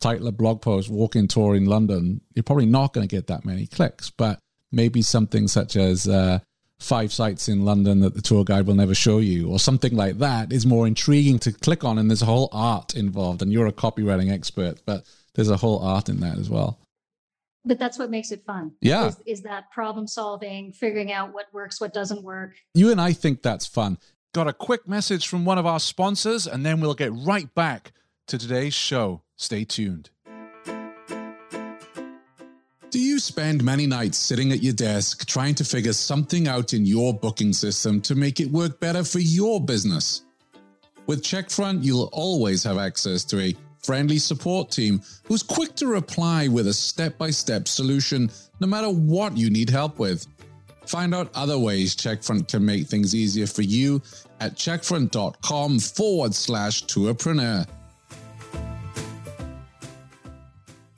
title 0.00 0.26
a 0.26 0.32
blog 0.32 0.60
post, 0.60 0.90
walk-in 0.90 1.28
tour 1.28 1.54
in 1.54 1.66
London, 1.66 2.20
you're 2.34 2.42
probably 2.42 2.66
not 2.66 2.92
going 2.92 3.06
to 3.06 3.14
get 3.16 3.28
that 3.28 3.44
many 3.44 3.66
clicks. 3.66 4.10
But 4.10 4.38
maybe 4.72 5.00
something 5.00 5.48
such 5.48 5.76
as 5.76 6.08
uh, 6.08 6.40
five 6.82 7.12
sites 7.12 7.48
in 7.48 7.64
London 7.64 8.00
that 8.00 8.14
the 8.14 8.22
tour 8.22 8.44
guide 8.44 8.66
will 8.66 8.74
never 8.74 8.94
show 8.94 9.18
you, 9.18 9.48
or 9.48 9.58
something 9.58 9.94
like 9.94 10.18
that, 10.18 10.52
is 10.52 10.66
more 10.66 10.86
intriguing 10.86 11.38
to 11.40 11.52
click 11.52 11.84
on. 11.84 11.98
And 11.98 12.10
there's 12.10 12.22
a 12.22 12.26
whole 12.26 12.48
art 12.52 12.94
involved. 12.94 13.42
And 13.42 13.52
you're 13.52 13.66
a 13.66 13.72
copywriting 13.72 14.32
expert, 14.32 14.80
but 14.84 15.04
there's 15.34 15.50
a 15.50 15.56
whole 15.56 15.78
art 15.80 16.08
in 16.08 16.20
that 16.20 16.38
as 16.38 16.50
well. 16.50 16.78
But 17.64 17.78
that's 17.78 17.98
what 17.98 18.10
makes 18.10 18.32
it 18.32 18.44
fun. 18.44 18.72
Yeah. 18.80 19.06
Is, 19.06 19.22
is 19.24 19.42
that 19.42 19.70
problem 19.70 20.06
solving, 20.06 20.72
figuring 20.72 21.12
out 21.12 21.32
what 21.32 21.46
works, 21.52 21.80
what 21.80 21.92
doesn't 21.92 22.22
work. 22.22 22.54
You 22.74 22.90
and 22.90 23.00
I 23.00 23.12
think 23.12 23.42
that's 23.42 23.66
fun. 23.66 23.98
Got 24.34 24.48
a 24.48 24.52
quick 24.52 24.88
message 24.88 25.28
from 25.28 25.44
one 25.44 25.58
of 25.58 25.66
our 25.66 25.78
sponsors, 25.78 26.46
and 26.46 26.66
then 26.66 26.80
we'll 26.80 26.94
get 26.94 27.12
right 27.12 27.54
back 27.54 27.92
to 28.28 28.38
today's 28.38 28.74
show. 28.74 29.22
Stay 29.36 29.64
tuned. 29.64 30.10
Do 32.92 33.00
you 33.00 33.20
spend 33.20 33.64
many 33.64 33.86
nights 33.86 34.18
sitting 34.18 34.52
at 34.52 34.62
your 34.62 34.74
desk 34.74 35.26
trying 35.26 35.54
to 35.54 35.64
figure 35.64 35.94
something 35.94 36.46
out 36.46 36.74
in 36.74 36.84
your 36.84 37.14
booking 37.14 37.54
system 37.54 38.02
to 38.02 38.14
make 38.14 38.38
it 38.38 38.50
work 38.50 38.80
better 38.80 39.02
for 39.02 39.18
your 39.18 39.62
business? 39.62 40.24
With 41.06 41.22
Checkfront, 41.22 41.82
you'll 41.82 42.10
always 42.12 42.62
have 42.64 42.76
access 42.76 43.24
to 43.24 43.40
a 43.40 43.56
friendly 43.82 44.18
support 44.18 44.70
team 44.70 45.00
who's 45.24 45.42
quick 45.42 45.74
to 45.76 45.86
reply 45.86 46.48
with 46.48 46.66
a 46.66 46.74
step 46.74 47.16
by 47.16 47.30
step 47.30 47.66
solution 47.66 48.30
no 48.60 48.66
matter 48.66 48.90
what 48.90 49.38
you 49.38 49.48
need 49.48 49.70
help 49.70 49.98
with. 49.98 50.26
Find 50.84 51.14
out 51.14 51.30
other 51.34 51.58
ways 51.58 51.96
Checkfront 51.96 52.48
can 52.48 52.62
make 52.62 52.88
things 52.88 53.14
easier 53.14 53.46
for 53.46 53.62
you 53.62 54.02
at 54.38 54.54
checkfront.com 54.54 55.78
forward 55.78 56.34
slash 56.34 56.84
tourpreneur. 56.84 57.66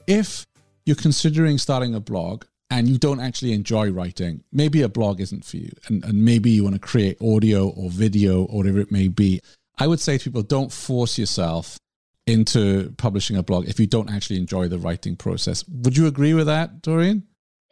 If 0.09 0.45
you're 0.87 0.97
considering 0.97 1.59
starting 1.59 1.95
a 1.95 2.01
blog 2.01 2.45
and 2.71 2.89
you 2.89 2.99
don't 2.99 3.21
actually 3.21 3.53
enjoy 3.53 3.91
writing, 3.91 4.43
maybe 4.53 4.83
a 4.83 4.89
blog 4.89 5.21
isn't 5.21 5.45
for 5.45 5.59
you, 5.59 5.71
and, 5.87 6.05
and 6.05 6.25
maybe 6.25 6.51
you 6.51 6.65
want 6.65 6.75
to 6.75 6.81
create 6.81 7.21
audio 7.21 7.69
or 7.69 7.91
video 7.91 8.45
or 8.45 8.59
whatever 8.59 8.81
it 8.81 8.91
may 8.91 9.09
be. 9.09 9.41
I 9.79 9.87
would 9.87 10.01
say 10.01 10.19
to 10.19 10.25
people, 10.25 10.43
don't 10.43 10.73
force 10.73 11.19
yourself 11.19 11.79
into 12.27 12.93
publishing 12.97 13.37
a 13.37 13.43
blog 13.43 13.69
if 13.69 13.79
you 13.79 13.87
don't 13.87 14.11
actually 14.11 14.39
enjoy 14.39 14.69
the 14.69 14.79
writing 14.79 15.15
process. 15.15 15.65
Would 15.69 15.97
you 15.97 16.07
agree 16.07 16.33
with 16.33 16.47
that, 16.47 16.81
Dorene? 16.83 17.25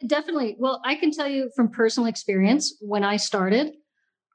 Definitely. 0.05 0.55
Well, 0.59 0.81
I 0.83 0.95
can 0.95 1.11
tell 1.11 1.27
you 1.27 1.49
from 1.55 1.69
personal 1.69 2.07
experience, 2.07 2.75
when 2.81 3.03
I 3.03 3.17
started, 3.17 3.73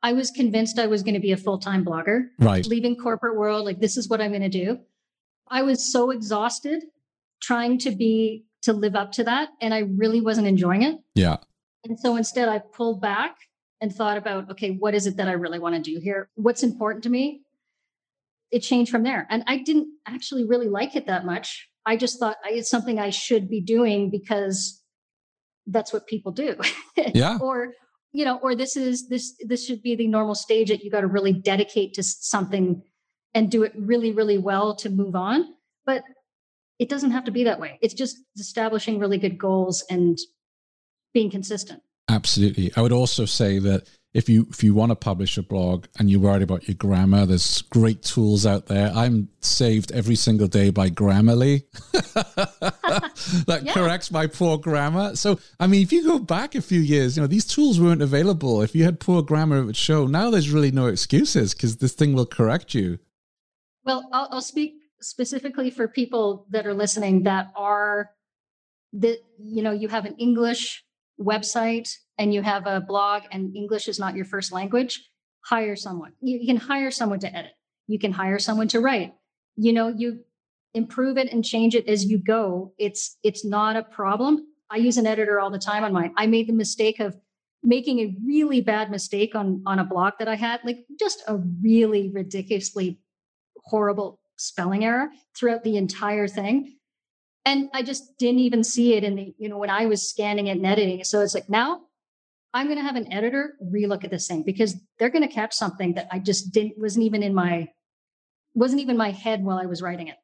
I 0.03 0.13
was 0.13 0.31
convinced 0.31 0.79
I 0.79 0.87
was 0.87 1.03
going 1.03 1.15
to 1.15 1.21
be 1.21 1.33
a 1.33 1.37
full 1.37 1.59
time 1.59 1.85
blogger. 1.85 2.29
Right. 2.39 2.67
Leaving 2.67 2.97
corporate 2.97 3.37
world, 3.37 3.65
like 3.65 3.81
this 3.81 3.97
is 3.97 4.09
what 4.09 4.21
I'm 4.21 4.31
going 4.31 4.43
to 4.43 4.49
do. 4.49 4.79
I 5.49 5.63
was 5.63 5.93
so 5.93 6.11
exhausted 6.11 6.85
trying 7.41 7.79
to 7.79 7.91
be 7.91 8.45
to 8.63 8.73
live 8.73 8.97
up 8.97 9.13
to 9.13 9.25
that, 9.25 9.51
and 9.61 9.73
I 9.73 9.81
really 9.81 10.21
wasn't 10.21 10.47
enjoying 10.47 10.83
it. 10.83 10.97
Yeah. 11.15 11.37
And 11.85 11.99
so 11.99 12.17
instead, 12.17 12.49
I 12.49 12.59
pulled 12.59 13.01
back 13.01 13.37
and 13.81 13.95
thought 13.95 14.17
about, 14.17 14.51
okay, 14.51 14.71
what 14.73 14.95
is 14.95 15.07
it 15.07 15.17
that 15.17 15.29
I 15.29 15.33
really 15.33 15.59
want 15.59 15.77
to 15.77 15.81
do 15.81 16.01
here? 16.01 16.29
What's 16.35 16.63
important 16.63 17.05
to 17.05 17.11
me? 17.11 17.43
It 18.51 18.61
changed 18.61 18.91
from 18.91 19.03
there, 19.03 19.27
and 19.31 19.45
I 19.47 19.59
didn't 19.59 19.89
actually 20.07 20.45
really 20.45 20.69
like 20.69 20.97
it 20.97 21.07
that 21.07 21.25
much. 21.25 21.69
I 21.87 21.97
just 21.97 22.19
thought 22.19 22.37
it's 22.45 22.71
something 22.71 22.99
I 22.99 23.11
should 23.11 23.49
be 23.49 23.61
doing 23.61 24.11
because 24.11 24.83
that's 25.67 25.93
what 25.93 26.07
people 26.07 26.33
do. 26.33 26.57
Yeah. 27.15 27.39
or 27.41 27.73
you 28.13 28.25
know, 28.25 28.39
or 28.39 28.55
this 28.55 28.77
is 28.77 29.09
this 29.09 29.35
this 29.47 29.65
should 29.65 29.83
be 29.83 29.95
the 29.95 30.09
normal 30.09 30.35
stage 30.35 30.69
that 30.69 30.83
you 30.83 30.91
got 30.91 31.03
to 31.03 31.07
really 31.07 31.33
dedicate 31.33 31.95
to 31.95 32.03
something 32.03 32.83
and 33.35 33.51
do 33.51 33.63
it 33.63 33.73
really 33.77 34.13
really 34.13 34.39
well 34.39 34.75
to 34.77 34.91
move 34.91 35.15
on. 35.15 35.45
But 35.87 36.03
it 36.79 36.89
doesn't 36.89 37.11
have 37.11 37.25
to 37.25 37.31
be 37.31 37.45
that 37.45 37.59
way. 37.61 37.79
It's 37.83 37.95
just 37.95 38.17
establishing 38.39 38.99
really 38.99 39.19
good 39.19 39.39
goals 39.39 39.85
and 39.91 40.19
being 41.15 41.31
consistent. 41.31 41.83
Absolutely. 42.09 42.73
I 42.77 42.81
would 42.83 42.93
also 42.93 43.25
say 43.25 43.59
that 43.59 43.87
if 44.15 44.29
you 44.29 44.47
if 44.51 44.65
you 44.65 44.73
want 44.73 44.91
to 44.91 44.97
publish 44.97 45.37
a 45.37 45.43
blog 45.43 45.85
and 45.99 46.09
you're 46.11 46.21
worried 46.21 46.43
about 46.43 46.67
your 46.67 46.75
grammar, 46.77 47.27
there's 47.27 47.61
great 47.63 48.03
tools 48.03 48.47
out 48.47 48.67
there. 48.67 48.91
I'm 48.95 49.29
saved 49.41 49.93
every 49.93 50.15
single 50.15 50.47
day 50.49 50.71
by 50.71 50.89
Grammarly. 50.89 51.65
that 53.47 53.63
Yeah. 53.65 53.75
corrects 53.75 54.11
my 54.11 54.27
poor 54.27 54.57
grammar. 54.59 55.17
So 55.17 55.39
I 55.61 55.67
mean, 55.67 55.83
if 55.83 55.93
you 55.93 56.03
go 56.05 56.19
back 56.19 56.55
a 56.55 56.63
few 56.63 56.81
years, 56.81 57.17
you 57.17 57.23
know 57.23 57.27
these 57.27 57.45
tools 57.45 57.79
weren't 57.81 58.01
available. 58.03 58.63
If 58.63 58.75
you 58.75 58.85
had 58.85 59.01
poor 59.01 59.23
grammar, 59.23 59.59
it 59.59 59.65
would 59.65 59.77
show. 59.77 60.07
Now 60.07 60.31
there's 60.31 60.51
really 60.51 60.71
no 60.71 60.87
excuses 60.87 61.53
because 61.53 61.77
this 61.77 61.93
thing 61.93 62.15
will 62.15 62.27
correct 62.27 62.75
you. 62.75 62.99
Well, 63.85 64.09
I'll, 64.13 64.29
I'll 64.31 64.41
speak 64.41 64.75
specifically 65.01 65.71
for 65.71 65.89
people 65.89 66.47
that 66.51 66.67
are 66.67 66.75
listening 66.75 67.23
that 67.25 67.53
are 67.57 68.11
that 68.93 69.19
you 69.39 69.63
know 69.63 69.73
you 69.73 69.89
have 69.89 70.05
an 70.05 70.17
English 70.17 70.85
website 71.21 71.91
and 72.17 72.33
you 72.33 72.43
have 72.43 72.67
a 72.67 72.81
blog 72.81 73.23
and 73.31 73.55
English 73.55 73.89
is 73.89 73.99
not 73.99 74.15
your 74.15 74.25
first 74.25 74.53
language. 74.53 75.09
Hire 75.45 75.77
someone. 75.77 76.13
You, 76.21 76.47
can 76.47 76.57
hire 76.57 76.91
someone 76.91 77.21
to 77.21 77.35
edit. 77.35 77.53
You 77.87 77.99
can 77.99 78.13
hire 78.13 78.39
someone 78.39 78.69
to 78.69 78.81
write. 78.81 79.15
You 79.57 79.73
know, 79.73 79.89
you 79.89 80.21
improve 80.75 81.17
it 81.17 81.33
and 81.33 81.45
change 81.45 81.75
it 81.75 81.89
as 81.89 82.05
you 82.05 82.19
go. 82.19 82.75
It's 82.79 83.17
it's 83.23 83.45
not 83.45 83.77
a 83.77 83.83
problem. 83.83 84.47
I 84.71 84.77
use 84.77 84.97
an 84.97 85.07
editor 85.07 85.41
all 85.41 85.51
the 85.51 85.59
time 85.59 85.85
on 85.85 85.93
mine. 85.93 86.13
I 86.17 86.27
made 86.27 86.49
the 86.49 86.53
mistake 86.53 87.01
of 87.01 87.17
making 87.63 87.99
a 88.01 88.15
really 88.25 88.61
bad 88.61 88.91
mistake 88.91 89.35
on 89.35 89.63
on 89.67 89.79
a 89.79 89.85
blog 89.85 90.15
that 90.19 90.29
I 90.29 90.35
had, 90.35 90.61
like 90.65 90.85
just 90.99 91.23
a 91.27 91.37
really 91.37 92.11
ridiculously 92.13 93.01
horrible 93.65 94.21
spelling 94.39 94.85
error 94.85 95.11
throughout 95.37 95.65
the 95.65 95.77
entire 95.77 96.29
thing. 96.29 96.77
And 97.45 97.71
I 97.73 97.83
just 97.83 98.19
didn't 98.19 98.41
even 98.41 98.65
see 98.65 98.95
it 98.95 99.05
in 99.05 99.17
the, 99.17 99.35
you 99.39 99.49
know, 99.49 99.59
when 99.59 99.71
I 99.71 99.87
was 99.87 100.09
scanning 100.09 100.49
it 100.49 100.57
and 100.57 100.67
editing. 100.67 101.05
So 101.05 101.21
it's 101.21 101.35
like 101.35 101.49
now 101.49 101.83
I'm 102.55 102.67
going 102.67 102.79
to 102.79 102.85
have 102.85 102.97
an 102.97 103.13
editor 103.13 103.55
relook 103.63 104.05
at 104.05 104.11
this 104.11 104.27
thing 104.27 104.43
because 104.43 104.77
they're 104.99 105.11
going 105.11 105.27
to 105.27 105.33
catch 105.33 105.55
something 105.55 105.95
that 105.95 106.09
I 106.11 106.19
just 106.19 106.53
didn't 106.53 106.79
wasn't 106.79 107.05
even 107.05 107.23
in 107.23 107.35
my 107.35 107.69
wasn't 108.55 108.81
even 108.81 108.97
my 108.97 109.11
head 109.11 109.45
while 109.45 109.59
I 109.59 109.67
was 109.67 109.83
writing 109.83 110.09
it. 110.09 110.17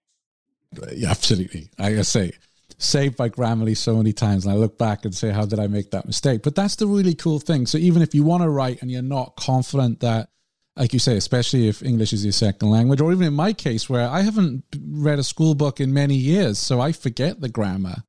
Yeah, 0.96 1.10
absolutely. 1.10 1.70
I 1.78 2.00
say 2.02 2.32
saved 2.78 3.16
by 3.16 3.28
Grammarly 3.28 3.76
so 3.76 3.96
many 3.96 4.12
times, 4.12 4.44
and 4.44 4.52
I 4.52 4.56
look 4.56 4.78
back 4.78 5.04
and 5.04 5.14
say, 5.14 5.30
"How 5.30 5.46
did 5.46 5.58
I 5.58 5.66
make 5.66 5.90
that 5.92 6.06
mistake?" 6.06 6.42
But 6.42 6.54
that's 6.54 6.76
the 6.76 6.86
really 6.86 7.14
cool 7.14 7.38
thing. 7.38 7.66
So 7.66 7.78
even 7.78 8.02
if 8.02 8.14
you 8.14 8.24
want 8.24 8.42
to 8.42 8.48
write 8.48 8.82
and 8.82 8.90
you're 8.90 9.02
not 9.02 9.36
confident 9.36 10.00
that, 10.00 10.30
like 10.76 10.92
you 10.92 10.98
say, 10.98 11.16
especially 11.16 11.68
if 11.68 11.82
English 11.82 12.12
is 12.12 12.24
your 12.24 12.32
second 12.32 12.70
language, 12.70 13.00
or 13.00 13.12
even 13.12 13.26
in 13.26 13.34
my 13.34 13.52
case 13.52 13.88
where 13.88 14.08
I 14.08 14.22
haven't 14.22 14.64
read 14.80 15.18
a 15.18 15.24
school 15.24 15.54
book 15.54 15.80
in 15.80 15.92
many 15.92 16.16
years, 16.16 16.58
so 16.58 16.80
I 16.80 16.92
forget 16.92 17.40
the 17.40 17.48
grammar. 17.48 18.02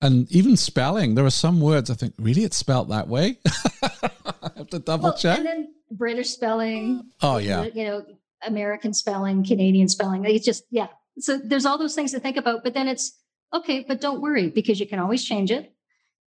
And 0.00 0.30
even 0.30 0.56
spelling, 0.56 1.14
there 1.14 1.24
are 1.24 1.30
some 1.30 1.60
words 1.60 1.90
I 1.90 1.94
think, 1.94 2.14
really, 2.18 2.44
it's 2.44 2.56
spelled 2.56 2.90
that 2.90 3.08
way. 3.08 3.38
I 3.82 4.50
have 4.56 4.68
to 4.68 4.78
double 4.78 5.10
well, 5.10 5.16
check. 5.16 5.38
And 5.38 5.46
then 5.46 5.74
British 5.90 6.30
spelling. 6.30 7.10
Oh, 7.22 7.38
yeah. 7.38 7.64
You 7.74 7.84
know, 7.84 8.06
American 8.42 8.94
spelling, 8.94 9.44
Canadian 9.44 9.88
spelling. 9.88 10.24
It's 10.24 10.44
just, 10.44 10.64
yeah. 10.70 10.88
So 11.18 11.38
there's 11.38 11.66
all 11.66 11.78
those 11.78 11.94
things 11.94 12.12
to 12.12 12.20
think 12.20 12.36
about. 12.36 12.62
But 12.62 12.74
then 12.74 12.86
it's, 12.86 13.18
okay, 13.52 13.84
but 13.86 14.00
don't 14.00 14.20
worry 14.20 14.50
because 14.50 14.78
you 14.78 14.86
can 14.86 15.00
always 15.00 15.24
change 15.24 15.50
it. 15.50 15.72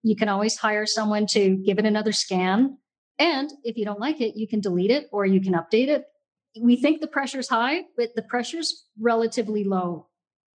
You 0.04 0.16
can 0.16 0.30
always 0.30 0.58
hire 0.58 0.86
someone 0.86 1.26
to 1.32 1.58
give 1.58 1.80
it 1.80 1.86
another 1.86 2.14
scan. 2.14 2.78
And 3.20 3.52
if 3.64 3.78
you 3.78 3.86
don't 3.86 4.00
like 4.00 4.22
it, 4.22 4.38
you 4.38 4.48
can 4.48 4.62
delete 4.62 4.92
it 4.92 5.08
or 5.12 5.26
you 5.26 5.42
can 5.42 5.54
update 5.54 5.90
it. 5.90 6.06
We 6.60 6.78
think 6.78 7.02
the 7.02 7.08
pressure's 7.08 7.50
high, 7.50 7.84
but 7.96 8.16
the 8.16 8.22
pressure's 8.22 8.86
relatively 9.00 9.64
low 9.64 10.08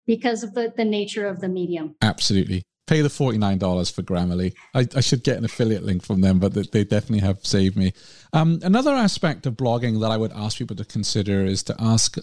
because 0.07 0.42
of 0.42 0.54
the, 0.54 0.73
the 0.75 0.85
nature 0.85 1.26
of 1.26 1.40
the 1.40 1.49
medium. 1.49 1.97
Absolutely 2.00 2.62
pay 2.87 3.00
the 3.00 3.09
$49 3.09 3.92
for 3.95 4.02
Grammarly. 4.02 4.54
I, 4.75 4.87
I, 4.95 5.00
should 5.00 5.23
get 5.23 5.38
an 5.38 5.45
affiliate 5.45 5.85
link 5.85 6.04
from 6.04 6.21
them, 6.21 6.38
but 6.38 6.73
they 6.73 6.85
definitely 6.85 7.21
have 7.21 7.45
saved 7.45 7.76
me. 7.76 7.92
Um, 8.33 8.61
another 8.62 8.92
aspect 8.92 9.47
of 9.47 9.54
blogging 9.54 10.00
that 10.00 10.11
I 10.11 10.16
would 10.16 10.33
ask 10.33 10.59
people 10.59 10.76
to 10.76 10.85
consider 10.85 11.45
is 11.45 11.62
to 11.64 11.76
ask, 11.78 12.19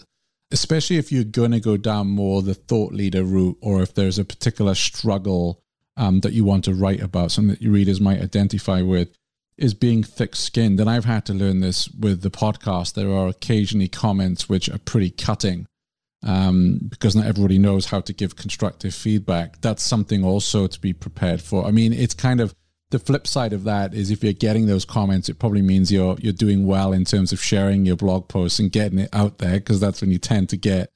especially 0.52 0.98
if 0.98 1.12
you're 1.12 1.24
going 1.24 1.52
to 1.52 1.60
go 1.60 1.78
down 1.78 2.08
more 2.08 2.42
the 2.42 2.54
thought 2.54 2.94
leader 2.94 3.24
route, 3.24 3.58
or 3.62 3.82
if 3.82 3.94
there's 3.94 4.20
a 4.20 4.26
particular 4.26 4.76
struggle 4.76 5.60
um, 5.98 6.20
that 6.22 6.34
you 6.34 6.44
want 6.44 6.66
to 6.66 6.74
write 6.74 7.02
about, 7.02 7.32
something 7.32 7.56
that 7.56 7.62
your 7.62 7.74
readers 7.74 8.02
might 8.02 8.22
identify 8.22 8.82
with, 8.82 9.16
is 9.60 9.74
being 9.74 10.04
thick 10.04 10.36
skinned. 10.36 10.80
And 10.80 10.90
I've 10.90 11.06
had 11.06 11.26
to 11.26 11.34
learn 11.34 11.60
this 11.60 11.90
with 11.90 12.22
the 12.22 12.32
podcast. 12.32 12.94
There 12.94 13.12
are 13.12 13.28
occasionally 13.28 13.88
comments 13.88 14.50
which 14.50 14.70
are 14.70 14.80
pretty 14.80 15.12
cutting 15.12 15.68
um, 16.24 16.80
because 16.90 17.16
not 17.16 17.26
everybody 17.26 17.60
knows 17.60 17.88
how 17.88 18.02
to 18.02 18.14
give 18.14 18.36
constructive 18.36 18.94
feedback. 18.94 19.62
That's 19.62 19.84
something 19.84 20.24
also 20.24 20.68
to 20.68 20.80
be 20.80 20.94
prepared 20.94 21.42
for. 21.42 21.66
I 21.66 21.72
mean, 21.72 21.94
it's 21.94 22.14
kind 22.14 22.42
of 22.42 22.54
the 22.92 23.00
flip 23.00 23.28
side 23.28 23.54
of 23.54 23.66
that 23.66 23.94
is 23.94 24.10
if 24.10 24.24
you're 24.24 24.34
getting 24.34 24.66
those 24.66 24.86
comments, 24.86 25.30
it 25.30 25.40
probably 25.40 25.62
means 25.62 25.92
you're 25.92 26.18
you're 26.20 26.34
doing 26.34 26.66
well 26.66 26.92
in 26.92 27.06
terms 27.06 27.32
of 27.32 27.42
sharing 27.42 27.86
your 27.86 27.96
blog 27.96 28.28
posts 28.28 28.60
and 28.60 28.72
getting 28.72 29.00
it 29.00 29.10
out 29.14 29.38
there 29.38 29.60
because 29.60 29.80
that's 29.80 30.02
when 30.02 30.12
you 30.12 30.18
tend 30.18 30.50
to 30.50 30.58
get 30.58 30.90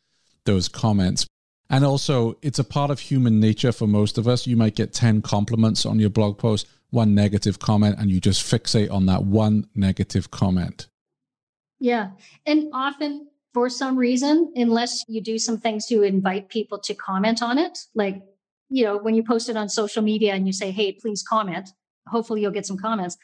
those 0.45 0.67
comments. 0.67 1.27
And 1.69 1.85
also, 1.85 2.37
it's 2.41 2.59
a 2.59 2.63
part 2.63 2.91
of 2.91 2.99
human 2.99 3.39
nature 3.39 3.71
for 3.71 3.87
most 3.87 4.17
of 4.17 4.27
us. 4.27 4.45
You 4.45 4.57
might 4.57 4.75
get 4.75 4.93
10 4.93 5.21
compliments 5.21 5.85
on 5.85 5.99
your 5.99 6.09
blog 6.09 6.37
post, 6.37 6.67
one 6.93 7.15
negative 7.15 7.59
comment, 7.59 7.97
and 7.99 8.11
you 8.11 8.21
just 8.21 8.43
fixate 8.43 8.91
on 8.91 9.07
that 9.07 9.23
one 9.23 9.67
negative 9.75 10.31
comment. 10.31 10.87
Yeah. 11.79 12.11
And 12.45 12.69
often 12.73 13.27
for 13.53 13.69
some 13.69 13.97
reason, 13.97 14.51
unless 14.55 15.03
you 15.07 15.21
do 15.21 15.37
some 15.37 15.57
things 15.57 15.85
to 15.87 16.03
invite 16.03 16.49
people 16.49 16.79
to 16.79 16.93
comment 16.93 17.43
on 17.43 17.57
it. 17.57 17.77
Like, 17.93 18.21
you 18.69 18.83
know, 18.83 18.97
when 18.97 19.15
you 19.15 19.23
post 19.23 19.49
it 19.49 19.57
on 19.57 19.69
social 19.69 20.01
media 20.01 20.33
and 20.33 20.47
you 20.47 20.53
say, 20.53 20.71
hey, 20.71 20.93
please 20.93 21.23
comment, 21.23 21.69
hopefully 22.07 22.41
you'll 22.41 22.51
get 22.51 22.65
some 22.65 22.77
comments. 22.77 23.17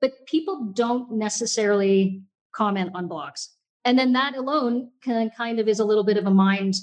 But 0.00 0.26
people 0.26 0.72
don't 0.74 1.12
necessarily 1.12 2.22
comment 2.54 2.92
on 2.94 3.08
blogs. 3.08 3.48
And 3.84 3.98
then 3.98 4.12
that 4.14 4.36
alone 4.36 4.90
can 5.02 5.30
kind 5.36 5.58
of 5.58 5.68
is 5.68 5.80
a 5.80 5.84
little 5.84 6.04
bit 6.04 6.16
of 6.16 6.26
a 6.26 6.30
mind, 6.30 6.74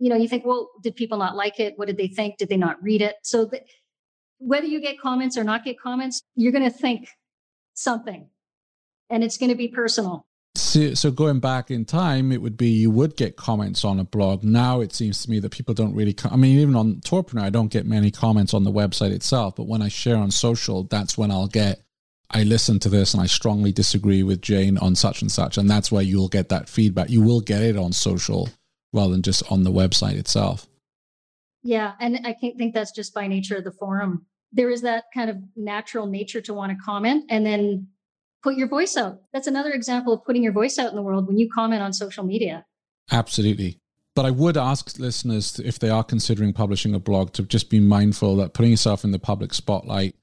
you 0.00 0.08
know, 0.08 0.16
you 0.16 0.28
think, 0.28 0.44
well, 0.44 0.70
did 0.82 0.96
people 0.96 1.18
not 1.18 1.36
like 1.36 1.60
it? 1.60 1.74
What 1.76 1.86
did 1.86 1.96
they 1.96 2.08
think? 2.08 2.38
Did 2.38 2.48
they 2.48 2.56
not 2.56 2.82
read 2.82 3.00
it? 3.00 3.16
So 3.22 3.48
whether 4.44 4.66
you 4.66 4.80
get 4.80 5.00
comments 5.00 5.36
or 5.36 5.44
not 5.44 5.64
get 5.64 5.80
comments, 5.80 6.22
you're 6.36 6.52
going 6.52 6.64
to 6.64 6.76
think 6.76 7.08
something 7.74 8.28
and 9.10 9.24
it's 9.24 9.36
going 9.36 9.50
to 9.50 9.56
be 9.56 9.68
personal. 9.68 10.26
So, 10.56 10.94
so 10.94 11.10
going 11.10 11.40
back 11.40 11.70
in 11.70 11.84
time, 11.84 12.30
it 12.30 12.40
would 12.40 12.56
be 12.56 12.68
you 12.68 12.90
would 12.90 13.16
get 13.16 13.36
comments 13.36 13.84
on 13.84 13.98
a 13.98 14.04
blog. 14.04 14.44
Now 14.44 14.80
it 14.80 14.92
seems 14.92 15.22
to 15.24 15.30
me 15.30 15.40
that 15.40 15.50
people 15.50 15.74
don't 15.74 15.94
really. 15.94 16.14
I 16.30 16.36
mean, 16.36 16.58
even 16.58 16.76
on 16.76 16.96
Tourpreneur, 16.96 17.42
I 17.42 17.50
don't 17.50 17.72
get 17.72 17.86
many 17.86 18.10
comments 18.10 18.54
on 18.54 18.62
the 18.62 18.70
website 18.70 19.10
itself. 19.10 19.56
But 19.56 19.66
when 19.66 19.82
I 19.82 19.88
share 19.88 20.16
on 20.16 20.30
social, 20.30 20.84
that's 20.84 21.18
when 21.18 21.30
I'll 21.30 21.48
get. 21.48 21.80
I 22.30 22.42
listen 22.42 22.78
to 22.80 22.88
this 22.88 23.14
and 23.14 23.22
I 23.22 23.26
strongly 23.26 23.72
disagree 23.72 24.22
with 24.22 24.40
Jane 24.40 24.78
on 24.78 24.94
such 24.94 25.22
and 25.22 25.30
such, 25.30 25.58
and 25.58 25.68
that's 25.68 25.90
where 25.90 26.02
you'll 26.02 26.28
get 26.28 26.48
that 26.50 26.68
feedback. 26.68 27.10
You 27.10 27.22
will 27.22 27.40
get 27.40 27.62
it 27.62 27.76
on 27.76 27.92
social 27.92 28.48
rather 28.92 29.12
than 29.12 29.22
just 29.22 29.42
on 29.50 29.64
the 29.64 29.70
website 29.70 30.16
itself. 30.16 30.66
Yeah, 31.62 31.92
and 32.00 32.20
I 32.24 32.32
think 32.32 32.74
that's 32.74 32.92
just 32.92 33.14
by 33.14 33.26
nature 33.26 33.56
of 33.56 33.64
the 33.64 33.72
forum. 33.72 34.26
There 34.54 34.70
is 34.70 34.82
that 34.82 35.04
kind 35.12 35.28
of 35.28 35.36
natural 35.56 36.06
nature 36.06 36.40
to 36.42 36.54
want 36.54 36.72
to 36.72 36.78
comment, 36.82 37.24
and 37.28 37.44
then 37.44 37.88
put 38.42 38.56
your 38.56 38.68
voice 38.68 38.96
out. 38.96 39.20
That's 39.32 39.46
another 39.46 39.70
example 39.70 40.12
of 40.12 40.24
putting 40.24 40.42
your 40.42 40.52
voice 40.52 40.78
out 40.78 40.90
in 40.90 40.96
the 40.96 41.02
world 41.02 41.26
when 41.26 41.38
you 41.38 41.48
comment 41.52 41.82
on 41.82 41.92
social 41.92 42.24
media. 42.24 42.64
Absolutely. 43.10 43.80
But 44.14 44.26
I 44.26 44.30
would 44.30 44.56
ask 44.56 44.98
listeners 44.98 45.58
if 45.58 45.78
they 45.80 45.90
are 45.90 46.04
considering 46.04 46.52
publishing 46.52 46.94
a 46.94 47.00
blog 47.00 47.32
to 47.32 47.42
just 47.42 47.68
be 47.68 47.80
mindful 47.80 48.36
that 48.36 48.54
putting 48.54 48.70
yourself 48.70 49.02
in 49.02 49.10
the 49.10 49.18
public 49.18 49.52
spotlight, 49.52 50.14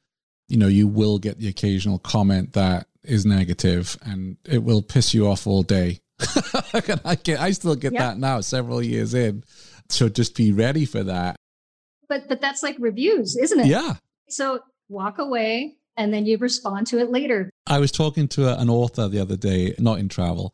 you 0.48 0.58
know, 0.58 0.68
you 0.68 0.88
will 0.88 1.20
get 1.20 1.40
the 1.40 1.50
occasional 1.50 2.00
comment 2.00 2.54
that 2.54 2.88
is 3.04 3.26
negative 3.26 3.98
and 4.04 4.38
it 4.48 4.64
will 4.64 4.82
piss 4.82 5.14
you 5.14 5.28
off 5.28 5.46
all 5.46 5.64
day. 5.64 6.00
I, 7.04 7.18
get, 7.22 7.42
I 7.42 7.52
still 7.52 7.76
get 7.76 7.94
that 7.94 8.18
now, 8.18 8.40
several 8.42 8.82
years 8.82 9.14
in. 9.14 9.44
So 9.90 10.08
just 10.08 10.36
be 10.36 10.52
ready 10.54 10.86
for 10.86 11.04
that. 11.04 11.36
But 12.08 12.28
but 12.28 12.42
that's 12.42 12.62
like 12.62 12.76
reviews, 12.80 13.36
isn't 13.38 13.60
it? 13.60 13.66
Yeah. 13.68 13.96
So 14.32 14.60
walk 14.90 15.20
away, 15.20 15.78
and 15.98 16.14
then 16.14 16.26
you 16.26 16.38
respond 16.38 16.88
to 16.88 17.00
it 17.00 17.10
later. 17.10 17.50
I 17.68 17.80
was 17.80 17.92
talking 17.92 18.28
to 18.30 18.60
an 18.60 18.70
author 18.70 19.08
the 19.08 19.20
other 19.20 19.38
day, 19.38 19.76
not 19.78 20.00
in 20.00 20.10
travel, 20.10 20.54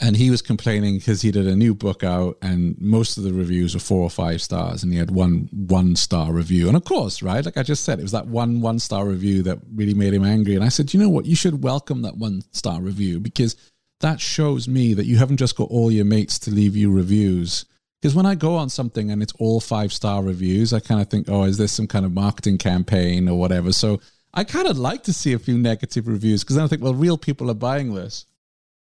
and 0.00 0.16
he 0.16 0.30
was 0.30 0.40
complaining 0.40 0.96
because 0.96 1.22
he 1.22 1.30
did 1.30 1.46
a 1.46 1.54
new 1.54 1.74
book 1.74 2.02
out 2.02 2.38
and 2.40 2.74
most 2.80 3.18
of 3.18 3.24
the 3.24 3.34
reviews 3.34 3.74
were 3.74 3.80
four 3.80 4.00
or 4.00 4.10
five 4.10 4.40
stars 4.40 4.82
and 4.82 4.92
he 4.92 4.98
had 4.98 5.10
one 5.10 5.48
one 5.52 5.94
star 5.94 6.32
review. 6.32 6.68
And 6.68 6.76
of 6.76 6.84
course 6.84 7.22
right? 7.22 7.44
Like 7.44 7.58
i 7.58 7.62
just 7.62 7.84
said 7.84 7.98
it 7.98 8.02
was 8.02 8.12
that 8.12 8.26
one 8.26 8.62
one 8.62 8.78
star 8.78 9.04
review 9.04 9.42
that 9.42 9.58
really 9.74 9.94
made 9.94 10.14
him 10.14 10.24
angry. 10.24 10.54
And 10.54 10.64
i 10.64 10.68
said 10.68 10.94
you 10.94 11.00
know 11.00 11.10
what? 11.10 11.26
You 11.26 11.36
should 11.36 11.62
welcome 11.62 12.02
that 12.02 12.16
one 12.16 12.42
star 12.52 12.80
review 12.80 13.20
because 13.20 13.56
that 14.00 14.20
shows 14.20 14.66
me 14.66 14.94
that 14.94 15.04
you 15.04 15.18
haven't 15.18 15.36
just 15.36 15.56
got 15.56 15.70
all 15.70 15.92
your 15.92 16.06
mates 16.06 16.38
to 16.40 16.50
leave 16.50 16.74
you 16.74 16.90
reviews 16.90 17.66
because 18.00 18.14
when 18.14 18.26
I 18.26 18.34
go 18.34 18.56
on 18.56 18.70
something 18.70 19.10
and 19.10 19.22
it's 19.22 19.34
all 19.38 19.60
five 19.60 19.92
star 19.92 20.22
reviews, 20.22 20.72
I 20.72 20.80
kind 20.80 21.00
of 21.00 21.08
think, 21.08 21.28
oh, 21.28 21.44
is 21.44 21.58
this 21.58 21.72
some 21.72 21.86
kind 21.86 22.06
of 22.06 22.12
marketing 22.12 22.58
campaign 22.58 23.28
or 23.28 23.38
whatever? 23.38 23.72
So 23.72 24.00
I 24.32 24.44
kind 24.44 24.68
of 24.68 24.78
like 24.78 25.02
to 25.04 25.12
see 25.12 25.32
a 25.32 25.38
few 25.38 25.58
negative 25.58 26.08
reviews 26.08 26.42
because 26.42 26.56
then 26.56 26.64
I 26.64 26.68
think, 26.68 26.82
well, 26.82 26.94
real 26.94 27.18
people 27.18 27.50
are 27.50 27.54
buying 27.54 27.94
this. 27.94 28.26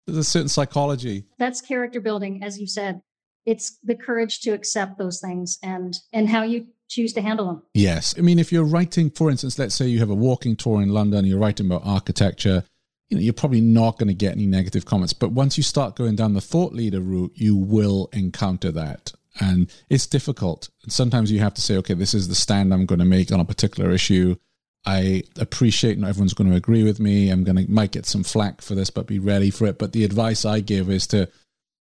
There's 0.06 0.18
a 0.18 0.24
certain 0.24 0.48
psychology. 0.48 1.24
That's 1.38 1.60
character 1.60 2.00
building, 2.00 2.42
as 2.42 2.58
you 2.58 2.66
said. 2.66 3.02
It's 3.44 3.78
the 3.82 3.94
courage 3.96 4.40
to 4.40 4.50
accept 4.50 4.98
those 4.98 5.20
things 5.20 5.58
and 5.62 5.94
and 6.12 6.28
how 6.28 6.42
you 6.42 6.68
choose 6.88 7.12
to 7.14 7.22
handle 7.22 7.46
them. 7.46 7.62
Yes. 7.74 8.14
I 8.16 8.20
mean, 8.20 8.38
if 8.38 8.52
you're 8.52 8.64
writing, 8.64 9.10
for 9.10 9.30
instance, 9.30 9.58
let's 9.58 9.74
say 9.74 9.86
you 9.86 9.98
have 9.98 10.10
a 10.10 10.14
walking 10.14 10.56
tour 10.56 10.82
in 10.82 10.90
London, 10.90 11.24
you're 11.24 11.38
writing 11.38 11.66
about 11.66 11.82
architecture, 11.84 12.64
you 13.12 13.18
know, 13.18 13.22
you're 13.22 13.32
probably 13.32 13.60
not 13.60 13.98
going 13.98 14.08
to 14.08 14.14
get 14.14 14.32
any 14.32 14.46
negative 14.46 14.84
comments. 14.84 15.12
But 15.12 15.32
once 15.32 15.56
you 15.56 15.62
start 15.62 15.96
going 15.96 16.16
down 16.16 16.34
the 16.34 16.40
thought 16.40 16.72
leader 16.72 17.00
route, 17.00 17.32
you 17.34 17.56
will 17.56 18.08
encounter 18.12 18.70
that. 18.72 19.12
And 19.40 19.70
it's 19.88 20.06
difficult. 20.06 20.68
Sometimes 20.88 21.30
you 21.30 21.38
have 21.40 21.54
to 21.54 21.62
say, 21.62 21.76
okay, 21.78 21.94
this 21.94 22.12
is 22.12 22.28
the 22.28 22.34
stand 22.34 22.74
I'm 22.74 22.86
going 22.86 22.98
to 22.98 23.04
make 23.04 23.32
on 23.32 23.40
a 23.40 23.44
particular 23.44 23.90
issue 23.90 24.36
I 24.84 25.22
appreciate 25.38 25.98
not 25.98 26.08
everyone's 26.08 26.34
going 26.34 26.50
to 26.50 26.56
agree 26.56 26.82
with 26.82 26.98
me. 26.98 27.30
I'm 27.30 27.44
going 27.44 27.56
to 27.56 27.70
might 27.70 27.92
get 27.92 28.06
some 28.06 28.24
flack 28.24 28.60
for 28.60 28.74
this, 28.74 28.90
but 28.90 29.06
be 29.06 29.18
ready 29.18 29.50
for 29.50 29.66
it. 29.66 29.78
But 29.78 29.92
the 29.92 30.04
advice 30.04 30.44
I 30.44 30.60
give 30.60 30.90
is 30.90 31.06
to 31.08 31.28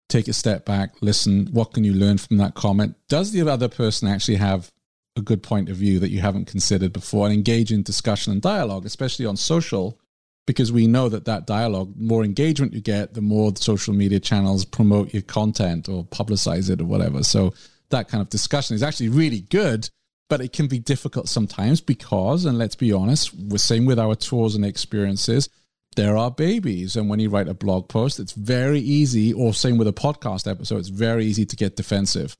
take 0.07 0.27
a 0.27 0.33
step 0.33 0.65
back, 0.65 0.93
listen. 1.01 1.47
What 1.47 1.73
can 1.73 1.83
you 1.83 1.93
learn 1.93 2.19
from 2.19 2.37
that 2.37 2.53
comment? 2.53 2.95
Does 3.09 3.31
the 3.31 3.47
other 3.49 3.69
person 3.69 4.07
actually 4.07 4.35
have 4.35 4.71
a 5.17 5.21
good 5.21 5.41
point 5.41 5.69
of 5.69 5.77
view 5.77 5.99
that 5.99 6.11
you 6.11 6.21
haven't 6.21 6.45
considered 6.45 6.93
before? 6.93 7.25
And 7.25 7.33
engage 7.33 7.71
in 7.71 7.81
discussion 7.81 8.31
and 8.31 8.41
dialogue, 8.41 8.85
especially 8.85 9.25
on 9.25 9.35
social, 9.35 9.99
because 10.45 10.71
we 10.71 10.87
know 10.87 11.09
that 11.09 11.25
that 11.25 11.47
dialogue, 11.47 11.93
the 11.95 12.03
more 12.03 12.23
engagement 12.23 12.73
you 12.73 12.81
get, 12.81 13.13
the 13.13 13.21
more 13.21 13.51
social 13.55 13.93
media 13.93 14.19
channels 14.19 14.63
promote 14.65 15.13
your 15.13 15.23
content 15.23 15.89
or 15.89 16.05
publicize 16.05 16.69
it 16.69 16.81
or 16.81 16.85
whatever. 16.85 17.23
So 17.23 17.53
that 17.89 18.07
kind 18.07 18.21
of 18.21 18.29
discussion 18.29 18.75
is 18.75 18.83
actually 18.83 19.09
really 19.09 19.41
good, 19.41 19.89
but 20.29 20.41
it 20.41 20.53
can 20.53 20.67
be 20.67 20.79
difficult 20.79 21.29
sometimes 21.29 21.81
because, 21.81 22.45
and 22.45 22.57
let's 22.57 22.75
be 22.75 22.91
honest, 22.91 23.33
we're 23.33 23.57
same 23.57 23.85
with 23.85 23.99
our 23.99 24.15
tours 24.15 24.55
and 24.55 24.65
experiences. 24.65 25.49
There 25.95 26.17
are 26.17 26.29
babies, 26.29 26.97
and 26.97 27.09
when 27.09 27.19
you 27.19 27.29
write 27.29 27.47
a 27.47 27.53
blog 27.53 27.87
post, 27.87 28.19
it's 28.19 28.33
very 28.33 28.79
easy, 28.81 29.31
or 29.31 29.53
same 29.53 29.77
with 29.77 29.87
a 29.87 29.93
podcast 29.93 30.49
episode, 30.49 30.79
it's 30.79 30.89
very 30.89 31.25
easy 31.25 31.45
to 31.45 31.55
get 31.55 31.77
defensive. 31.77 32.35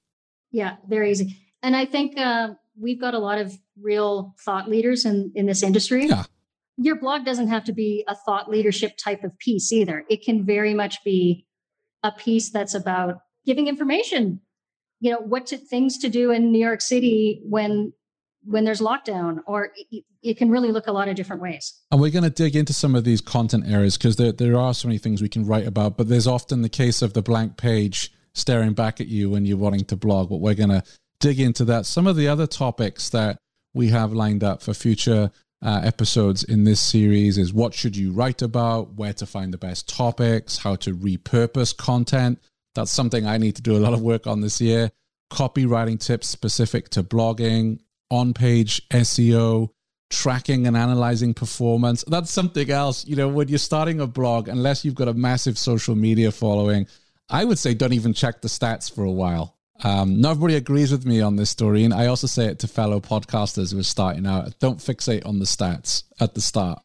Yeah, 0.52 0.76
very 0.90 1.10
easy. 1.10 1.38
And 1.64 1.74
I 1.74 1.86
think 1.86 2.20
uh, 2.20 2.56
we've 2.78 3.00
got 3.00 3.14
a 3.14 3.20
lot 3.20 3.38
of 3.38 3.58
real 3.82 4.36
thought 4.40 4.70
leaders 4.70 5.06
in 5.06 5.32
in 5.36 5.46
this 5.46 5.64
industry. 5.64 6.08
Yeah. 6.08 6.26
Your 6.78 6.98
blog 6.98 7.26
doesn't 7.26 7.48
have 7.48 7.64
to 7.66 7.74
be 7.74 8.04
a 8.08 8.16
thought 8.16 8.50
leadership 8.50 8.98
type 8.98 9.24
of 9.24 9.38
piece 9.40 9.72
either. 9.72 10.04
It 10.10 10.24
can 10.24 10.46
very 10.46 10.74
much 10.74 11.04
be 11.04 11.46
a 12.04 12.12
piece 12.12 12.52
that's 12.52 12.76
about 12.76 13.20
giving 13.46 13.68
information 13.68 14.42
you 15.00 15.12
know 15.12 15.20
what 15.20 15.48
to, 15.48 15.58
things 15.58 15.98
to 16.00 16.10
do 16.10 16.32
in 16.32 16.52
new 16.52 16.60
york 16.60 16.82
city 16.82 17.42
when 17.44 17.94
when 18.44 18.64
there's 18.64 18.82
lockdown 18.82 19.40
or 19.48 19.72
it, 19.92 20.04
it 20.22 20.38
can 20.38 20.50
really 20.50 20.72
look 20.72 20.88
a 20.88 20.92
lot 20.92 21.08
of 21.08 21.16
different 21.16 21.42
ways 21.42 21.82
and 21.92 22.00
we're 22.00 22.12
going 22.12 22.24
to 22.24 22.30
dig 22.30 22.56
into 22.56 22.74
some 22.74 22.96
of 22.96 23.04
these 23.04 23.22
content 23.22 23.66
areas 23.68 23.98
because 23.98 24.16
there, 24.16 24.32
there 24.32 24.56
are 24.56 24.74
so 24.74 24.88
many 24.88 24.98
things 24.98 25.22
we 25.22 25.30
can 25.30 25.46
write 25.46 25.68
about 25.68 25.98
but 25.98 26.08
there's 26.08 26.28
often 26.28 26.62
the 26.62 26.70
case 26.70 27.02
of 27.02 27.14
the 27.14 27.22
blank 27.22 27.58
page 27.58 28.12
staring 28.34 28.74
back 28.74 29.00
at 29.00 29.08
you 29.08 29.30
when 29.30 29.46
you're 29.46 29.58
wanting 29.58 29.86
to 29.86 29.96
blog 29.96 30.30
but 30.30 30.38
we're 30.38 30.54
going 30.54 30.70
to 30.70 30.84
dig 31.20 31.40
into 31.40 31.66
that 31.66 31.86
some 31.86 32.08
of 32.08 32.16
the 32.16 32.28
other 32.28 32.48
topics 32.48 33.10
that 33.10 33.38
we 33.74 33.90
have 33.90 34.14
lined 34.14 34.44
up 34.44 34.62
for 34.62 34.74
future 34.74 35.32
uh, 35.62 35.82
episodes 35.84 36.44
in 36.44 36.64
this 36.64 36.82
series 36.82 37.38
is 37.38 37.54
what 37.54 37.74
should 37.74 37.96
you 37.96 38.12
write 38.12 38.42
about 38.42 38.94
where 38.96 39.14
to 39.14 39.26
find 39.26 39.54
the 39.54 39.58
best 39.58 39.88
topics 39.90 40.60
how 40.60 40.76
to 40.76 40.94
repurpose 40.96 41.76
content 41.76 42.40
that's 42.76 42.92
something 42.92 43.26
I 43.26 43.38
need 43.38 43.56
to 43.56 43.62
do 43.62 43.76
a 43.76 43.80
lot 43.80 43.94
of 43.94 44.02
work 44.02 44.28
on 44.28 44.42
this 44.42 44.62
year. 44.62 44.92
Copywriting 45.32 46.00
tips 46.00 46.28
specific 46.28 46.90
to 46.90 47.04
blogging, 47.04 47.80
on 48.12 48.34
page 48.34 48.88
SEO, 48.90 49.70
tracking 50.12 50.68
and 50.68 50.78
analyzing 50.78 51.34
performance. 51.34 52.04
That's 52.06 52.30
something 52.30 52.70
else. 52.70 53.08
You 53.08 53.16
know, 53.16 53.30
when 53.30 53.48
you're 53.48 53.58
starting 53.58 54.02
a 54.02 54.08
blog, 54.08 54.48
unless 54.48 54.86
you've 54.86 54.94
got 54.94 55.08
a 55.08 55.14
massive 55.14 55.58
social 55.58 55.96
media 55.96 56.32
following, 56.32 56.86
I 57.30 57.46
would 57.46 57.58
say 57.58 57.74
don't 57.74 57.94
even 57.94 58.14
check 58.14 58.42
the 58.42 58.50
stats 58.50 58.94
for 58.94 59.04
a 59.04 59.12
while. 59.12 59.55
Um, 59.84 60.22
not 60.22 60.32
everybody 60.32 60.56
agrees 60.56 60.92
with 60.92 61.06
me 61.06 61.22
on 61.22 61.36
this 61.36 61.50
story, 61.50 61.84
and 61.84 61.94
I 61.94 62.08
also 62.08 62.28
say 62.28 62.46
it 62.46 62.60
to 62.60 62.68
fellow 62.68 63.00
podcasters 63.00 63.74
who 63.74 63.80
are 63.80 63.84
starting 63.84 64.26
out. 64.26 64.58
Don't 64.60 64.80
fixate 64.80 65.26
on 65.26 65.40
the 65.40 65.46
stats 65.46 66.04
at 66.20 66.34
the 66.34 66.42
start. 66.42 66.80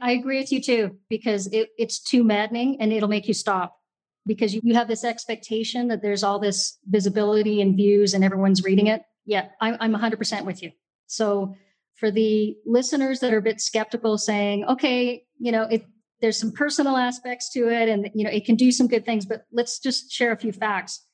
I 0.00 0.12
agree 0.12 0.38
with 0.38 0.52
you 0.52 0.60
too, 0.60 0.98
because 1.08 1.46
it, 1.46 1.70
it's 1.78 1.98
too 1.98 2.24
maddening 2.24 2.76
and 2.80 2.92
it'll 2.92 3.08
make 3.08 3.28
you 3.28 3.34
stop 3.34 3.78
because 4.26 4.54
you 4.54 4.74
have 4.74 4.88
this 4.88 5.04
expectation 5.04 5.88
that 5.88 6.02
there's 6.02 6.22
all 6.22 6.38
this 6.38 6.78
visibility 6.86 7.60
and 7.60 7.76
views 7.76 8.14
and 8.14 8.24
everyone's 8.24 8.62
reading 8.64 8.86
it. 8.88 9.02
Yeah, 9.24 9.48
I'm, 9.60 9.76
I'm 9.80 9.94
100% 9.94 10.44
with 10.44 10.62
you. 10.62 10.72
So 11.06 11.54
for 11.94 12.10
the 12.10 12.56
listeners 12.66 13.20
that 13.20 13.32
are 13.32 13.38
a 13.38 13.42
bit 13.42 13.60
skeptical 13.60 14.18
saying, 14.18 14.64
okay, 14.64 15.24
you 15.38 15.52
know, 15.52 15.62
it, 15.62 15.86
there's 16.20 16.38
some 16.38 16.52
personal 16.52 16.96
aspects 16.96 17.50
to 17.52 17.68
it 17.68 17.88
and, 17.88 18.10
you 18.14 18.24
know, 18.24 18.30
it 18.30 18.44
can 18.44 18.56
do 18.56 18.72
some 18.72 18.88
good 18.88 19.04
things, 19.04 19.24
but 19.26 19.44
let's 19.52 19.78
just 19.78 20.10
share 20.10 20.32
a 20.32 20.36
few 20.36 20.52
facts. 20.52 21.04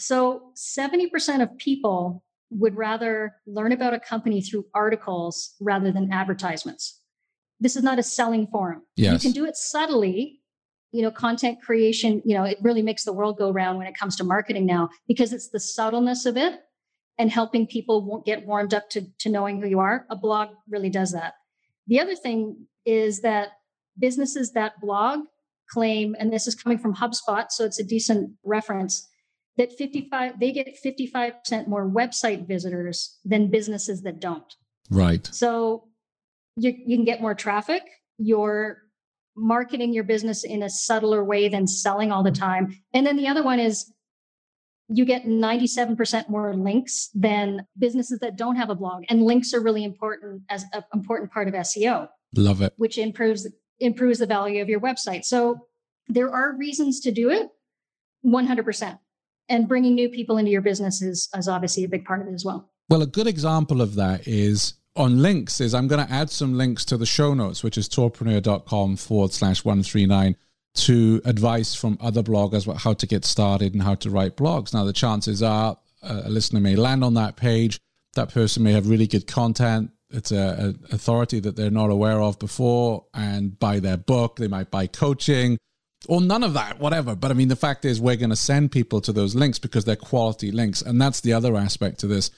So 0.00 0.52
70% 0.56 1.42
of 1.42 1.56
people 1.58 2.24
would 2.50 2.76
rather 2.76 3.36
learn 3.46 3.72
about 3.72 3.94
a 3.94 4.00
company 4.00 4.40
through 4.40 4.66
articles 4.74 5.54
rather 5.60 5.92
than 5.92 6.12
advertisements. 6.12 7.00
This 7.60 7.76
is 7.76 7.82
not 7.82 7.98
a 7.98 8.02
selling 8.02 8.46
forum. 8.48 8.82
Yes. 8.96 9.22
You 9.22 9.30
can 9.30 9.32
do 9.32 9.46
it 9.46 9.56
subtly 9.56 10.40
you 10.92 11.02
know 11.02 11.10
content 11.10 11.60
creation 11.62 12.22
you 12.24 12.34
know 12.34 12.44
it 12.44 12.58
really 12.62 12.82
makes 12.82 13.04
the 13.04 13.12
world 13.12 13.38
go 13.38 13.50
round 13.50 13.78
when 13.78 13.86
it 13.86 13.96
comes 13.96 14.16
to 14.16 14.24
marketing 14.24 14.66
now 14.66 14.88
because 15.06 15.32
it's 15.32 15.48
the 15.50 15.60
subtleness 15.60 16.26
of 16.26 16.36
it 16.36 16.60
and 17.18 17.30
helping 17.30 17.66
people 17.66 18.22
get 18.24 18.46
warmed 18.46 18.72
up 18.72 18.88
to, 18.90 19.02
to 19.18 19.28
knowing 19.28 19.60
who 19.60 19.68
you 19.68 19.78
are 19.78 20.06
a 20.10 20.16
blog 20.16 20.48
really 20.68 20.90
does 20.90 21.12
that 21.12 21.34
the 21.86 22.00
other 22.00 22.16
thing 22.16 22.66
is 22.84 23.20
that 23.20 23.50
businesses 23.98 24.52
that 24.52 24.72
blog 24.80 25.20
claim 25.70 26.16
and 26.18 26.32
this 26.32 26.46
is 26.46 26.54
coming 26.54 26.78
from 26.78 26.94
hubspot 26.94 27.50
so 27.50 27.64
it's 27.64 27.78
a 27.78 27.84
decent 27.84 28.30
reference 28.44 29.06
that 29.60 29.72
55 29.76 30.40
they 30.40 30.52
get 30.52 30.68
55% 30.84 31.68
more 31.68 31.88
website 31.88 32.46
visitors 32.48 33.18
than 33.24 33.50
businesses 33.50 34.02
that 34.02 34.20
don't 34.20 34.54
right 34.90 35.28
so 35.32 35.84
you, 36.56 36.74
you 36.86 36.96
can 36.96 37.04
get 37.04 37.20
more 37.20 37.34
traffic 37.34 37.82
you're 38.18 38.78
marketing 39.36 39.92
your 39.92 40.04
business 40.04 40.44
in 40.44 40.62
a 40.62 40.70
subtler 40.70 41.24
way 41.24 41.48
than 41.48 41.66
selling 41.66 42.12
all 42.12 42.22
the 42.22 42.30
time. 42.30 42.76
And 42.92 43.06
then 43.06 43.16
the 43.16 43.28
other 43.28 43.42
one 43.42 43.58
is 43.58 43.92
you 44.88 45.04
get 45.04 45.24
97% 45.24 46.28
more 46.28 46.54
links 46.54 47.10
than 47.14 47.66
businesses 47.78 48.18
that 48.20 48.36
don't 48.36 48.56
have 48.56 48.70
a 48.70 48.74
blog. 48.74 49.04
And 49.08 49.22
links 49.22 49.54
are 49.54 49.60
really 49.60 49.84
important 49.84 50.42
as 50.48 50.64
an 50.72 50.82
important 50.92 51.32
part 51.32 51.48
of 51.48 51.54
SEO. 51.54 52.08
Love 52.36 52.60
it. 52.60 52.74
Which 52.76 52.98
improves 52.98 53.48
improves 53.78 54.18
the 54.18 54.26
value 54.26 54.60
of 54.60 54.68
your 54.68 54.80
website. 54.80 55.24
So 55.24 55.66
there 56.06 56.30
are 56.30 56.54
reasons 56.56 57.00
to 57.00 57.10
do 57.10 57.30
it 57.30 57.48
100%. 58.26 58.98
And 59.50 59.68
bringing 59.68 59.94
new 59.94 60.08
people 60.08 60.38
into 60.38 60.50
your 60.50 60.62
business 60.62 61.02
is, 61.02 61.28
is 61.36 61.48
obviously 61.48 61.84
a 61.84 61.88
big 61.88 62.04
part 62.04 62.22
of 62.22 62.28
it 62.28 62.34
as 62.34 62.44
well. 62.44 62.70
Well, 62.88 63.02
a 63.02 63.06
good 63.06 63.26
example 63.26 63.82
of 63.82 63.96
that 63.96 64.26
is 64.26 64.74
on 64.96 65.20
links 65.22 65.60
is 65.60 65.74
I'm 65.74 65.88
going 65.88 66.04
to 66.04 66.12
add 66.12 66.30
some 66.30 66.56
links 66.56 66.84
to 66.86 66.96
the 66.96 67.06
show 67.06 67.34
notes, 67.34 67.62
which 67.62 67.76
is 67.76 67.88
tourpreneur.com 67.88 68.96
forward 68.96 69.32
slash 69.32 69.64
139 69.64 70.36
to 70.72 71.20
advice 71.24 71.74
from 71.74 71.98
other 72.00 72.22
bloggers 72.22 72.64
about 72.64 72.78
how 72.78 72.92
to 72.94 73.06
get 73.06 73.24
started 73.24 73.74
and 73.74 73.82
how 73.82 73.96
to 73.96 74.10
write 74.10 74.36
blogs. 74.36 74.72
Now, 74.72 74.84
the 74.84 74.92
chances 74.92 75.42
are 75.42 75.76
uh, 76.02 76.22
a 76.24 76.30
listener 76.30 76.60
may 76.60 76.76
land 76.76 77.04
on 77.04 77.14
that 77.14 77.36
page. 77.36 77.80
That 78.14 78.32
person 78.32 78.62
may 78.62 78.72
have 78.72 78.88
really 78.88 79.06
good 79.06 79.26
content. 79.26 79.90
It's 80.10 80.32
a, 80.32 80.74
a 80.90 80.94
authority 80.94 81.40
that 81.40 81.56
they're 81.56 81.70
not 81.70 81.90
aware 81.90 82.20
of 82.20 82.38
before 82.38 83.06
and 83.14 83.58
buy 83.58 83.80
their 83.80 83.96
book. 83.96 84.36
They 84.36 84.48
might 84.48 84.70
buy 84.70 84.86
coaching 84.86 85.58
or 86.08 86.20
none 86.20 86.42
of 86.42 86.54
that, 86.54 86.78
whatever. 86.78 87.14
But 87.14 87.30
I 87.30 87.34
mean, 87.34 87.48
the 87.48 87.56
fact 87.56 87.84
is, 87.84 88.00
we're 88.00 88.16
going 88.16 88.30
to 88.30 88.36
send 88.36 88.72
people 88.72 89.00
to 89.02 89.12
those 89.12 89.34
links 89.34 89.58
because 89.58 89.84
they're 89.84 89.96
quality 89.96 90.50
links. 90.50 90.82
And 90.82 91.00
that's 91.00 91.20
the 91.20 91.32
other 91.32 91.56
aspect 91.56 92.00
to 92.00 92.06
this 92.06 92.30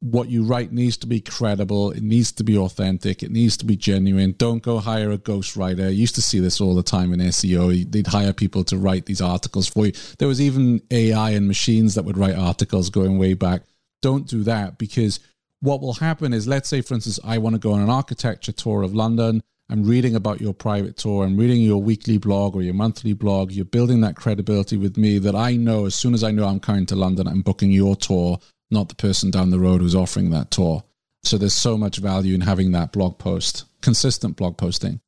what 0.00 0.28
you 0.28 0.44
write 0.44 0.72
needs 0.72 0.96
to 0.98 1.06
be 1.06 1.20
credible. 1.20 1.90
It 1.90 2.02
needs 2.02 2.30
to 2.32 2.44
be 2.44 2.56
authentic. 2.56 3.22
It 3.22 3.32
needs 3.32 3.56
to 3.58 3.64
be 3.64 3.76
genuine. 3.76 4.34
Don't 4.38 4.62
go 4.62 4.78
hire 4.78 5.10
a 5.10 5.18
ghostwriter. 5.18 5.86
I 5.86 5.90
used 5.90 6.14
to 6.14 6.22
see 6.22 6.38
this 6.38 6.60
all 6.60 6.74
the 6.74 6.82
time 6.82 7.12
in 7.12 7.20
SEO. 7.20 7.90
They'd 7.90 8.06
hire 8.06 8.32
people 8.32 8.62
to 8.64 8.78
write 8.78 9.06
these 9.06 9.20
articles 9.20 9.66
for 9.66 9.86
you. 9.86 9.92
There 10.18 10.28
was 10.28 10.40
even 10.40 10.82
AI 10.90 11.30
and 11.30 11.48
machines 11.48 11.96
that 11.96 12.04
would 12.04 12.16
write 12.16 12.36
articles 12.36 12.90
going 12.90 13.18
way 13.18 13.34
back. 13.34 13.62
Don't 14.00 14.28
do 14.28 14.44
that 14.44 14.78
because 14.78 15.18
what 15.60 15.80
will 15.80 15.94
happen 15.94 16.32
is, 16.32 16.46
let's 16.46 16.68
say, 16.68 16.80
for 16.80 16.94
instance, 16.94 17.18
I 17.24 17.38
want 17.38 17.54
to 17.54 17.60
go 17.60 17.72
on 17.72 17.80
an 17.80 17.90
architecture 17.90 18.52
tour 18.52 18.82
of 18.82 18.94
London. 18.94 19.42
I'm 19.70 19.84
reading 19.84 20.14
about 20.14 20.40
your 20.40 20.54
private 20.54 20.96
tour. 20.96 21.24
I'm 21.24 21.36
reading 21.36 21.60
your 21.60 21.82
weekly 21.82 22.16
blog 22.16 22.56
or 22.56 22.62
your 22.62 22.74
monthly 22.74 23.12
blog. 23.12 23.52
You're 23.52 23.66
building 23.66 24.00
that 24.00 24.16
credibility 24.16 24.76
with 24.76 24.96
me 24.96 25.18
that 25.18 25.34
I 25.34 25.56
know 25.56 25.84
as 25.84 25.94
soon 25.94 26.14
as 26.14 26.24
I 26.24 26.30
know 26.30 26.46
I'm 26.46 26.60
coming 26.60 26.86
to 26.86 26.96
London, 26.96 27.28
I'm 27.28 27.42
booking 27.42 27.70
your 27.70 27.94
tour 27.94 28.38
not 28.70 28.88
the 28.88 28.94
person 28.94 29.30
down 29.30 29.50
the 29.50 29.58
road 29.58 29.80
who's 29.80 29.94
offering 29.94 30.30
that 30.30 30.50
tour. 30.50 30.84
So 31.24 31.38
there's 31.38 31.54
so 31.54 31.76
much 31.76 31.98
value 31.98 32.34
in 32.34 32.40
having 32.40 32.72
that 32.72 32.92
blog 32.92 33.18
post, 33.18 33.64
consistent 33.82 34.36
blog 34.36 34.56
posting. 34.56 35.00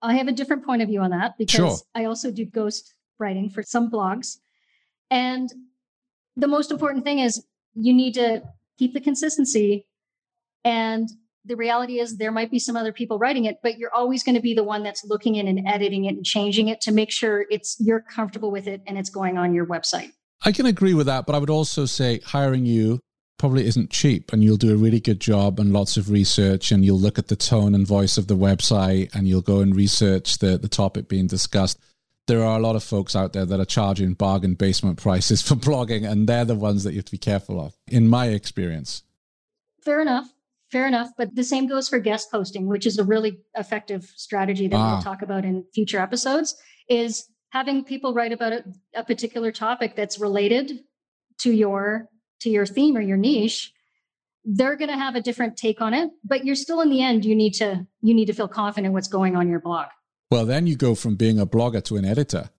I 0.00 0.14
have 0.16 0.28
a 0.28 0.32
different 0.32 0.64
point 0.64 0.82
of 0.82 0.88
view 0.88 1.00
on 1.00 1.10
that 1.10 1.36
because 1.38 1.56
sure. 1.56 1.76
I 1.94 2.04
also 2.04 2.30
do 2.30 2.44
ghost 2.44 2.94
writing 3.18 3.50
for 3.50 3.62
some 3.62 3.90
blogs. 3.90 4.36
And 5.10 5.52
the 6.36 6.46
most 6.46 6.70
important 6.70 7.04
thing 7.04 7.18
is 7.18 7.44
you 7.74 7.92
need 7.92 8.14
to 8.14 8.42
keep 8.78 8.94
the 8.94 9.00
consistency. 9.00 9.86
And 10.64 11.08
the 11.48 11.56
reality 11.56 11.98
is 11.98 12.18
there 12.18 12.30
might 12.30 12.50
be 12.50 12.58
some 12.58 12.76
other 12.76 12.92
people 12.92 13.18
writing 13.18 13.46
it, 13.46 13.56
but 13.62 13.78
you're 13.78 13.94
always 13.94 14.22
going 14.22 14.34
to 14.34 14.40
be 14.40 14.54
the 14.54 14.62
one 14.62 14.82
that's 14.82 15.04
looking 15.04 15.36
in 15.36 15.48
and 15.48 15.66
editing 15.66 16.04
it 16.04 16.14
and 16.14 16.24
changing 16.24 16.68
it 16.68 16.80
to 16.82 16.92
make 16.92 17.10
sure 17.10 17.46
it's 17.50 17.76
you're 17.80 18.02
comfortable 18.02 18.50
with 18.50 18.68
it 18.68 18.82
and 18.86 18.98
it's 18.98 19.10
going 19.10 19.38
on 19.38 19.54
your 19.54 19.66
website. 19.66 20.12
I 20.44 20.52
can 20.52 20.66
agree 20.66 20.94
with 20.94 21.06
that, 21.06 21.26
but 21.26 21.34
I 21.34 21.38
would 21.38 21.50
also 21.50 21.86
say 21.86 22.20
hiring 22.20 22.66
you 22.66 23.00
probably 23.38 23.66
isn't 23.66 23.90
cheap 23.90 24.32
and 24.32 24.44
you'll 24.44 24.56
do 24.56 24.72
a 24.72 24.76
really 24.76 25.00
good 25.00 25.20
job 25.20 25.58
and 25.58 25.72
lots 25.72 25.96
of 25.96 26.10
research 26.10 26.70
and 26.70 26.84
you'll 26.84 27.00
look 27.00 27.18
at 27.18 27.28
the 27.28 27.36
tone 27.36 27.74
and 27.74 27.86
voice 27.86 28.18
of 28.18 28.26
the 28.26 28.36
website 28.36 29.14
and 29.14 29.26
you'll 29.26 29.40
go 29.40 29.60
and 29.60 29.74
research 29.74 30.38
the, 30.38 30.58
the 30.58 30.68
topic 30.68 31.08
being 31.08 31.26
discussed. 31.26 31.78
There 32.26 32.44
are 32.44 32.58
a 32.58 32.62
lot 32.62 32.76
of 32.76 32.84
folks 32.84 33.16
out 33.16 33.32
there 33.32 33.46
that 33.46 33.60
are 33.60 33.64
charging 33.64 34.12
bargain 34.12 34.54
basement 34.54 34.98
prices 34.98 35.40
for 35.48 35.54
blogging 35.54 36.08
and 36.08 36.28
they're 36.28 36.44
the 36.44 36.54
ones 36.54 36.84
that 36.84 36.92
you 36.92 36.98
have 36.98 37.06
to 37.06 37.12
be 37.12 37.18
careful 37.18 37.60
of, 37.60 37.74
in 37.86 38.06
my 38.06 38.26
experience. 38.26 39.02
Fair 39.82 40.00
enough. 40.00 40.28
Fair 40.70 40.86
enough. 40.86 41.10
But 41.16 41.34
the 41.34 41.44
same 41.44 41.66
goes 41.66 41.88
for 41.88 41.98
guest 41.98 42.30
posting, 42.30 42.66
which 42.66 42.86
is 42.86 42.98
a 42.98 43.04
really 43.04 43.38
effective 43.54 44.04
strategy 44.16 44.68
that 44.68 44.76
ah. 44.76 44.94
we'll 44.94 45.02
talk 45.02 45.22
about 45.22 45.44
in 45.44 45.64
future 45.74 45.98
episodes, 45.98 46.56
is 46.88 47.28
having 47.50 47.84
people 47.84 48.12
write 48.12 48.32
about 48.32 48.52
a, 48.52 48.64
a 48.94 49.04
particular 49.04 49.52
topic 49.52 49.96
that's 49.96 50.18
related 50.18 50.80
to 51.40 51.52
your 51.52 52.08
to 52.40 52.50
your 52.50 52.66
theme 52.66 52.96
or 52.96 53.00
your 53.00 53.16
niche 53.16 53.72
they're 54.44 54.76
going 54.76 54.90
to 54.90 54.96
have 54.96 55.14
a 55.14 55.20
different 55.20 55.56
take 55.56 55.80
on 55.80 55.94
it 55.94 56.10
but 56.24 56.44
you're 56.44 56.54
still 56.54 56.80
in 56.80 56.90
the 56.90 57.02
end 57.02 57.24
you 57.24 57.34
need 57.34 57.52
to 57.52 57.86
you 58.00 58.14
need 58.14 58.26
to 58.26 58.32
feel 58.32 58.48
confident 58.48 58.94
what's 58.94 59.08
going 59.08 59.36
on 59.36 59.48
your 59.48 59.60
blog 59.60 59.86
well 60.30 60.46
then 60.46 60.66
you 60.66 60.76
go 60.76 60.94
from 60.94 61.16
being 61.16 61.38
a 61.38 61.46
blogger 61.46 61.82
to 61.82 61.96
an 61.96 62.04
editor 62.04 62.50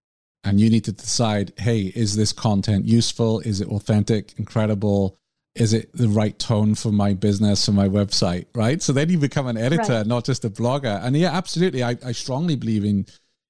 and 0.44 0.60
you 0.60 0.70
need 0.70 0.84
to 0.84 0.92
decide 0.92 1.54
hey 1.58 1.92
is 1.96 2.16
this 2.16 2.34
content 2.34 2.86
useful 2.86 3.40
is 3.42 3.62
it 3.62 3.68
authentic 3.70 4.34
incredible 4.38 5.19
is 5.56 5.74
it 5.74 5.92
the 5.94 6.08
right 6.08 6.38
tone 6.40 6.76
for 6.76 6.92
my 6.92 7.14
business 7.14 7.66
for 7.66 7.72
my 7.72 7.88
website 7.88 8.46
right? 8.54 8.82
So 8.82 8.94
then 8.94 9.10
you 9.10 9.18
become 9.18 9.48
an 9.48 9.58
editor 9.58 9.94
right. 9.94 10.08
not 10.08 10.26
just 10.26 10.46
a 10.46 10.50
blogger. 10.50 11.04
And 11.04 11.16
yeah 11.16 11.32
absolutely. 11.32 11.84
I, 11.84 11.98
I 12.04 12.12
strongly 12.12 12.56
believe 12.56 12.86
in 12.86 13.06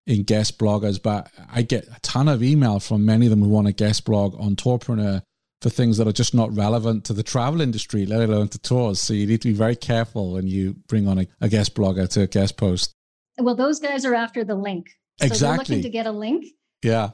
in 0.07 0.23
guest 0.23 0.57
bloggers 0.57 0.99
but 0.99 1.29
i 1.51 1.61
get 1.61 1.83
a 1.83 1.99
ton 2.01 2.27
of 2.27 2.41
email 2.41 2.79
from 2.79 3.05
many 3.05 3.27
of 3.27 3.29
them 3.29 3.43
who 3.43 3.49
want 3.49 3.67
a 3.67 3.71
guest 3.71 4.05
blog 4.05 4.33
on 4.39 4.55
tourpreneur 4.55 5.21
for 5.61 5.69
things 5.69 5.97
that 5.97 6.07
are 6.07 6.13
just 6.13 6.33
not 6.33 6.55
relevant 6.55 7.03
to 7.05 7.13
the 7.13 7.21
travel 7.21 7.61
industry 7.61 8.05
let 8.05 8.27
alone 8.27 8.47
to 8.47 8.57
tours. 8.59 9.01
So 9.01 9.13
you 9.13 9.27
need 9.27 9.41
to 9.41 9.49
be 9.49 9.53
very 9.53 9.75
careful 9.75 10.33
when 10.33 10.47
you 10.47 10.77
bring 10.87 11.07
on 11.07 11.19
a, 11.19 11.27
a 11.41 11.49
guest 11.49 11.75
blogger 11.75 12.09
to 12.09 12.21
a 12.21 12.27
guest 12.27 12.57
post. 12.57 12.93
Well 13.37 13.55
those 13.55 13.79
guys 13.79 14.05
are 14.05 14.15
after 14.15 14.43
the 14.43 14.55
link. 14.55 14.89
So 15.19 15.27
exactly 15.27 15.47
they're 15.47 15.57
looking 15.57 15.81
to 15.83 15.89
get 15.89 16.05
a 16.07 16.11
link? 16.11 16.45
Yeah 16.81 17.11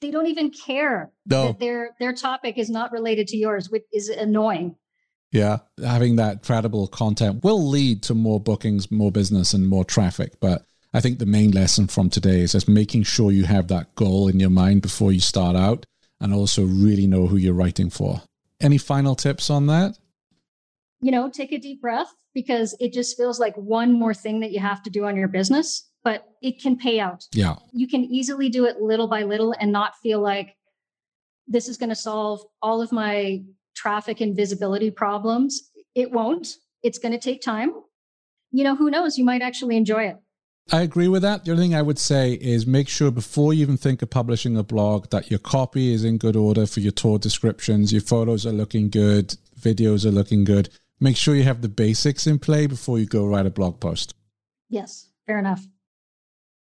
they 0.00 0.10
don't 0.10 0.26
even 0.26 0.50
care 0.50 1.10
no. 1.26 1.48
that 1.48 1.58
their 1.58 1.90
their 1.98 2.12
topic 2.12 2.58
is 2.58 2.70
not 2.70 2.92
related 2.92 3.28
to 3.28 3.36
yours, 3.36 3.70
which 3.70 3.84
is 3.92 4.08
annoying. 4.08 4.76
Yeah, 5.32 5.58
having 5.82 6.16
that 6.16 6.42
credible 6.42 6.86
content 6.86 7.42
will 7.42 7.68
lead 7.68 8.02
to 8.04 8.14
more 8.14 8.40
bookings, 8.40 8.90
more 8.90 9.12
business, 9.12 9.52
and 9.52 9.66
more 9.66 9.84
traffic. 9.84 10.34
But 10.40 10.64
I 10.94 11.00
think 11.00 11.18
the 11.18 11.26
main 11.26 11.50
lesson 11.50 11.88
from 11.88 12.10
today 12.10 12.40
is 12.40 12.52
just 12.52 12.68
making 12.68 13.02
sure 13.02 13.30
you 13.32 13.44
have 13.44 13.68
that 13.68 13.94
goal 13.96 14.28
in 14.28 14.40
your 14.40 14.50
mind 14.50 14.82
before 14.82 15.12
you 15.12 15.20
start 15.20 15.56
out, 15.56 15.84
and 16.20 16.32
also 16.32 16.64
really 16.64 17.06
know 17.06 17.26
who 17.26 17.36
you're 17.36 17.54
writing 17.54 17.90
for. 17.90 18.22
Any 18.60 18.78
final 18.78 19.14
tips 19.14 19.50
on 19.50 19.66
that? 19.66 19.98
You 21.00 21.10
know, 21.10 21.28
take 21.28 21.52
a 21.52 21.58
deep 21.58 21.82
breath 21.82 22.14
because 22.32 22.74
it 22.80 22.92
just 22.92 23.16
feels 23.16 23.38
like 23.38 23.54
one 23.56 23.92
more 23.92 24.14
thing 24.14 24.40
that 24.40 24.52
you 24.52 24.60
have 24.60 24.82
to 24.84 24.90
do 24.90 25.04
on 25.04 25.16
your 25.16 25.28
business 25.28 25.90
but 26.06 26.24
it 26.40 26.62
can 26.62 26.76
pay 26.76 27.00
out. 27.00 27.24
Yeah. 27.32 27.56
You 27.72 27.88
can 27.88 28.04
easily 28.04 28.48
do 28.48 28.64
it 28.64 28.80
little 28.80 29.08
by 29.08 29.24
little 29.24 29.52
and 29.58 29.72
not 29.72 29.96
feel 29.96 30.20
like 30.20 30.54
this 31.48 31.68
is 31.68 31.76
going 31.76 31.88
to 31.88 31.96
solve 31.96 32.42
all 32.62 32.80
of 32.80 32.92
my 32.92 33.42
traffic 33.74 34.20
and 34.20 34.36
visibility 34.36 34.88
problems. 34.88 35.68
It 35.96 36.12
won't. 36.12 36.46
It's 36.84 37.00
going 37.00 37.10
to 37.10 37.18
take 37.18 37.42
time. 37.42 37.72
You 38.52 38.62
know, 38.62 38.76
who 38.76 38.88
knows? 38.88 39.18
You 39.18 39.24
might 39.24 39.42
actually 39.42 39.76
enjoy 39.76 40.04
it. 40.04 40.16
I 40.70 40.82
agree 40.82 41.08
with 41.08 41.22
that. 41.22 41.44
The 41.44 41.50
only 41.50 41.64
thing 41.64 41.74
I 41.74 41.82
would 41.82 41.98
say 41.98 42.34
is 42.34 42.68
make 42.68 42.88
sure 42.88 43.10
before 43.10 43.52
you 43.52 43.62
even 43.62 43.76
think 43.76 44.00
of 44.00 44.08
publishing 44.08 44.56
a 44.56 44.62
blog 44.62 45.10
that 45.10 45.28
your 45.28 45.40
copy 45.40 45.92
is 45.92 46.04
in 46.04 46.18
good 46.18 46.36
order 46.36 46.66
for 46.66 46.78
your 46.78 46.92
tour 46.92 47.18
descriptions, 47.18 47.90
your 47.90 48.00
photos 48.00 48.46
are 48.46 48.52
looking 48.52 48.90
good, 48.90 49.36
videos 49.60 50.06
are 50.06 50.12
looking 50.12 50.44
good. 50.44 50.68
Make 51.00 51.16
sure 51.16 51.34
you 51.34 51.42
have 51.42 51.62
the 51.62 51.68
basics 51.68 52.28
in 52.28 52.38
play 52.38 52.68
before 52.68 53.00
you 53.00 53.06
go 53.06 53.26
write 53.26 53.46
a 53.46 53.50
blog 53.50 53.80
post. 53.80 54.14
Yes, 54.68 55.08
fair 55.26 55.40
enough. 55.40 55.66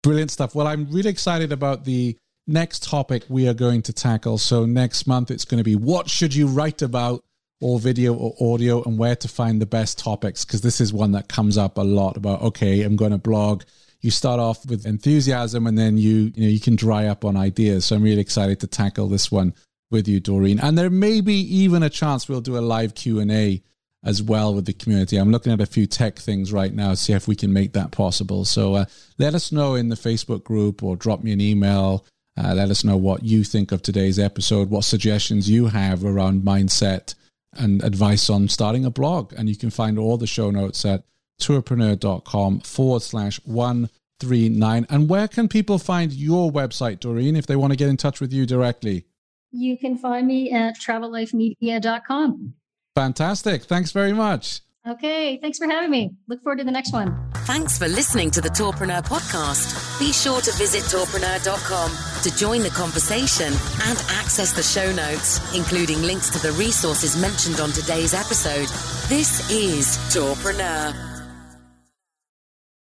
Brilliant 0.02 0.30
stuff. 0.30 0.54
Well, 0.54 0.66
I'm 0.66 0.90
really 0.90 1.10
excited 1.10 1.52
about 1.52 1.84
the 1.84 2.16
next 2.46 2.82
topic 2.82 3.24
we 3.28 3.46
are 3.48 3.54
going 3.54 3.82
to 3.82 3.92
tackle. 3.92 4.38
So, 4.38 4.64
next 4.64 5.06
month 5.06 5.30
it's 5.30 5.44
going 5.44 5.58
to 5.58 5.64
be 5.64 5.76
what 5.76 6.08
should 6.08 6.34
you 6.34 6.46
write 6.46 6.80
about, 6.82 7.22
or 7.60 7.78
video 7.78 8.14
or 8.14 8.34
audio, 8.54 8.82
and 8.82 8.96
where 8.96 9.16
to 9.16 9.28
find 9.28 9.60
the 9.60 9.66
best 9.66 9.98
topics. 9.98 10.44
Because 10.44 10.62
this 10.62 10.80
is 10.80 10.92
one 10.92 11.12
that 11.12 11.28
comes 11.28 11.58
up 11.58 11.76
a 11.76 11.82
lot 11.82 12.16
about, 12.16 12.40
okay, 12.40 12.82
I'm 12.82 12.96
going 12.96 13.12
to 13.12 13.18
blog. 13.18 13.64
You 14.00 14.10
start 14.10 14.40
off 14.40 14.64
with 14.64 14.86
enthusiasm 14.86 15.66
and 15.66 15.76
then 15.76 15.98
you, 15.98 16.32
you 16.34 16.44
know, 16.44 16.48
you 16.48 16.60
can 16.60 16.76
dry 16.76 17.06
up 17.06 17.22
on 17.24 17.36
ideas. 17.36 17.84
So, 17.84 17.96
I'm 17.96 18.02
really 18.02 18.22
excited 18.22 18.60
to 18.60 18.66
tackle 18.66 19.08
this 19.08 19.30
one 19.30 19.54
with 19.90 20.08
you, 20.08 20.18
Dorene. 20.18 20.60
And 20.60 20.78
there 20.78 20.88
may 20.88 21.20
be 21.20 21.34
even 21.34 21.82
a 21.82 21.90
chance 21.90 22.26
we'll 22.26 22.40
do 22.40 22.56
a 22.56 22.60
live 22.60 22.94
Q&A 22.94 23.62
as 24.02 24.22
well 24.22 24.54
with 24.54 24.66
the 24.66 24.72
community. 24.72 25.16
I'm 25.16 25.30
looking 25.30 25.52
at 25.52 25.60
a 25.60 25.66
few 25.66 25.86
tech 25.86 26.18
things 26.18 26.52
right 26.52 26.72
now, 26.72 26.94
see 26.94 27.12
if 27.12 27.28
we 27.28 27.36
can 27.36 27.52
make 27.52 27.72
that 27.74 27.90
possible. 27.90 28.44
So 28.44 28.74
uh, 28.74 28.84
let 29.18 29.34
us 29.34 29.52
know 29.52 29.74
in 29.74 29.88
the 29.88 29.96
Facebook 29.96 30.42
group 30.42 30.82
or 30.82 30.96
drop 30.96 31.22
me 31.22 31.32
an 31.32 31.40
email. 31.40 32.06
Uh, 32.38 32.54
let 32.54 32.70
us 32.70 32.84
know 32.84 32.96
what 32.96 33.22
you 33.22 33.44
think 33.44 33.72
of 33.72 33.82
today's 33.82 34.18
episode, 34.18 34.70
what 34.70 34.84
suggestions 34.84 35.50
you 35.50 35.66
have 35.66 36.04
around 36.04 36.42
mindset 36.42 37.14
and 37.52 37.82
advice 37.82 38.30
on 38.30 38.48
starting 38.48 38.84
a 38.84 38.90
blog. 38.90 39.34
And 39.36 39.48
you 39.48 39.56
can 39.56 39.70
find 39.70 39.98
all 39.98 40.16
the 40.16 40.26
show 40.26 40.50
notes 40.50 40.84
at 40.84 41.04
tourpreneur.com 41.40 42.60
forward 42.60 43.02
slash 43.02 43.40
139. 43.44 44.86
And 44.88 45.08
where 45.08 45.28
can 45.28 45.48
people 45.48 45.78
find 45.78 46.12
your 46.12 46.50
website, 46.50 47.00
Dorene, 47.00 47.36
if 47.36 47.46
they 47.46 47.56
want 47.56 47.72
to 47.72 47.76
get 47.76 47.88
in 47.88 47.96
touch 47.96 48.20
with 48.20 48.32
you 48.32 48.46
directly? 48.46 49.04
You 49.50 49.76
can 49.76 49.98
find 49.98 50.26
me 50.26 50.52
at 50.52 50.78
travellifemedia.com. 50.78 52.54
Fantastic. 52.94 53.64
Thanks 53.64 53.92
very 53.92 54.12
much. 54.12 54.60
Okay, 54.88 55.38
thanks 55.42 55.58
for 55.58 55.66
having 55.66 55.90
me. 55.90 56.10
Look 56.26 56.42
forward 56.42 56.58
to 56.58 56.64
the 56.64 56.70
next 56.70 56.92
one. 56.94 57.14
Thanks 57.44 57.76
for 57.76 57.86
listening 57.86 58.30
to 58.30 58.40
the 58.40 58.48
Tourpreneur 58.48 59.02
podcast. 59.04 59.98
Be 59.98 60.10
sure 60.10 60.40
to 60.40 60.52
visit 60.52 60.82
tourpreneur.com 60.84 62.22
to 62.22 62.36
join 62.38 62.62
the 62.62 62.70
conversation 62.70 63.52
and 63.88 63.98
access 64.08 64.52
the 64.52 64.62
show 64.62 64.90
notes, 64.90 65.54
including 65.54 66.00
links 66.02 66.30
to 66.30 66.38
the 66.38 66.52
resources 66.52 67.20
mentioned 67.20 67.60
on 67.60 67.72
today's 67.72 68.14
episode. 68.14 68.68
This 69.08 69.50
is 69.50 69.98
Tourpreneur. 70.14 71.09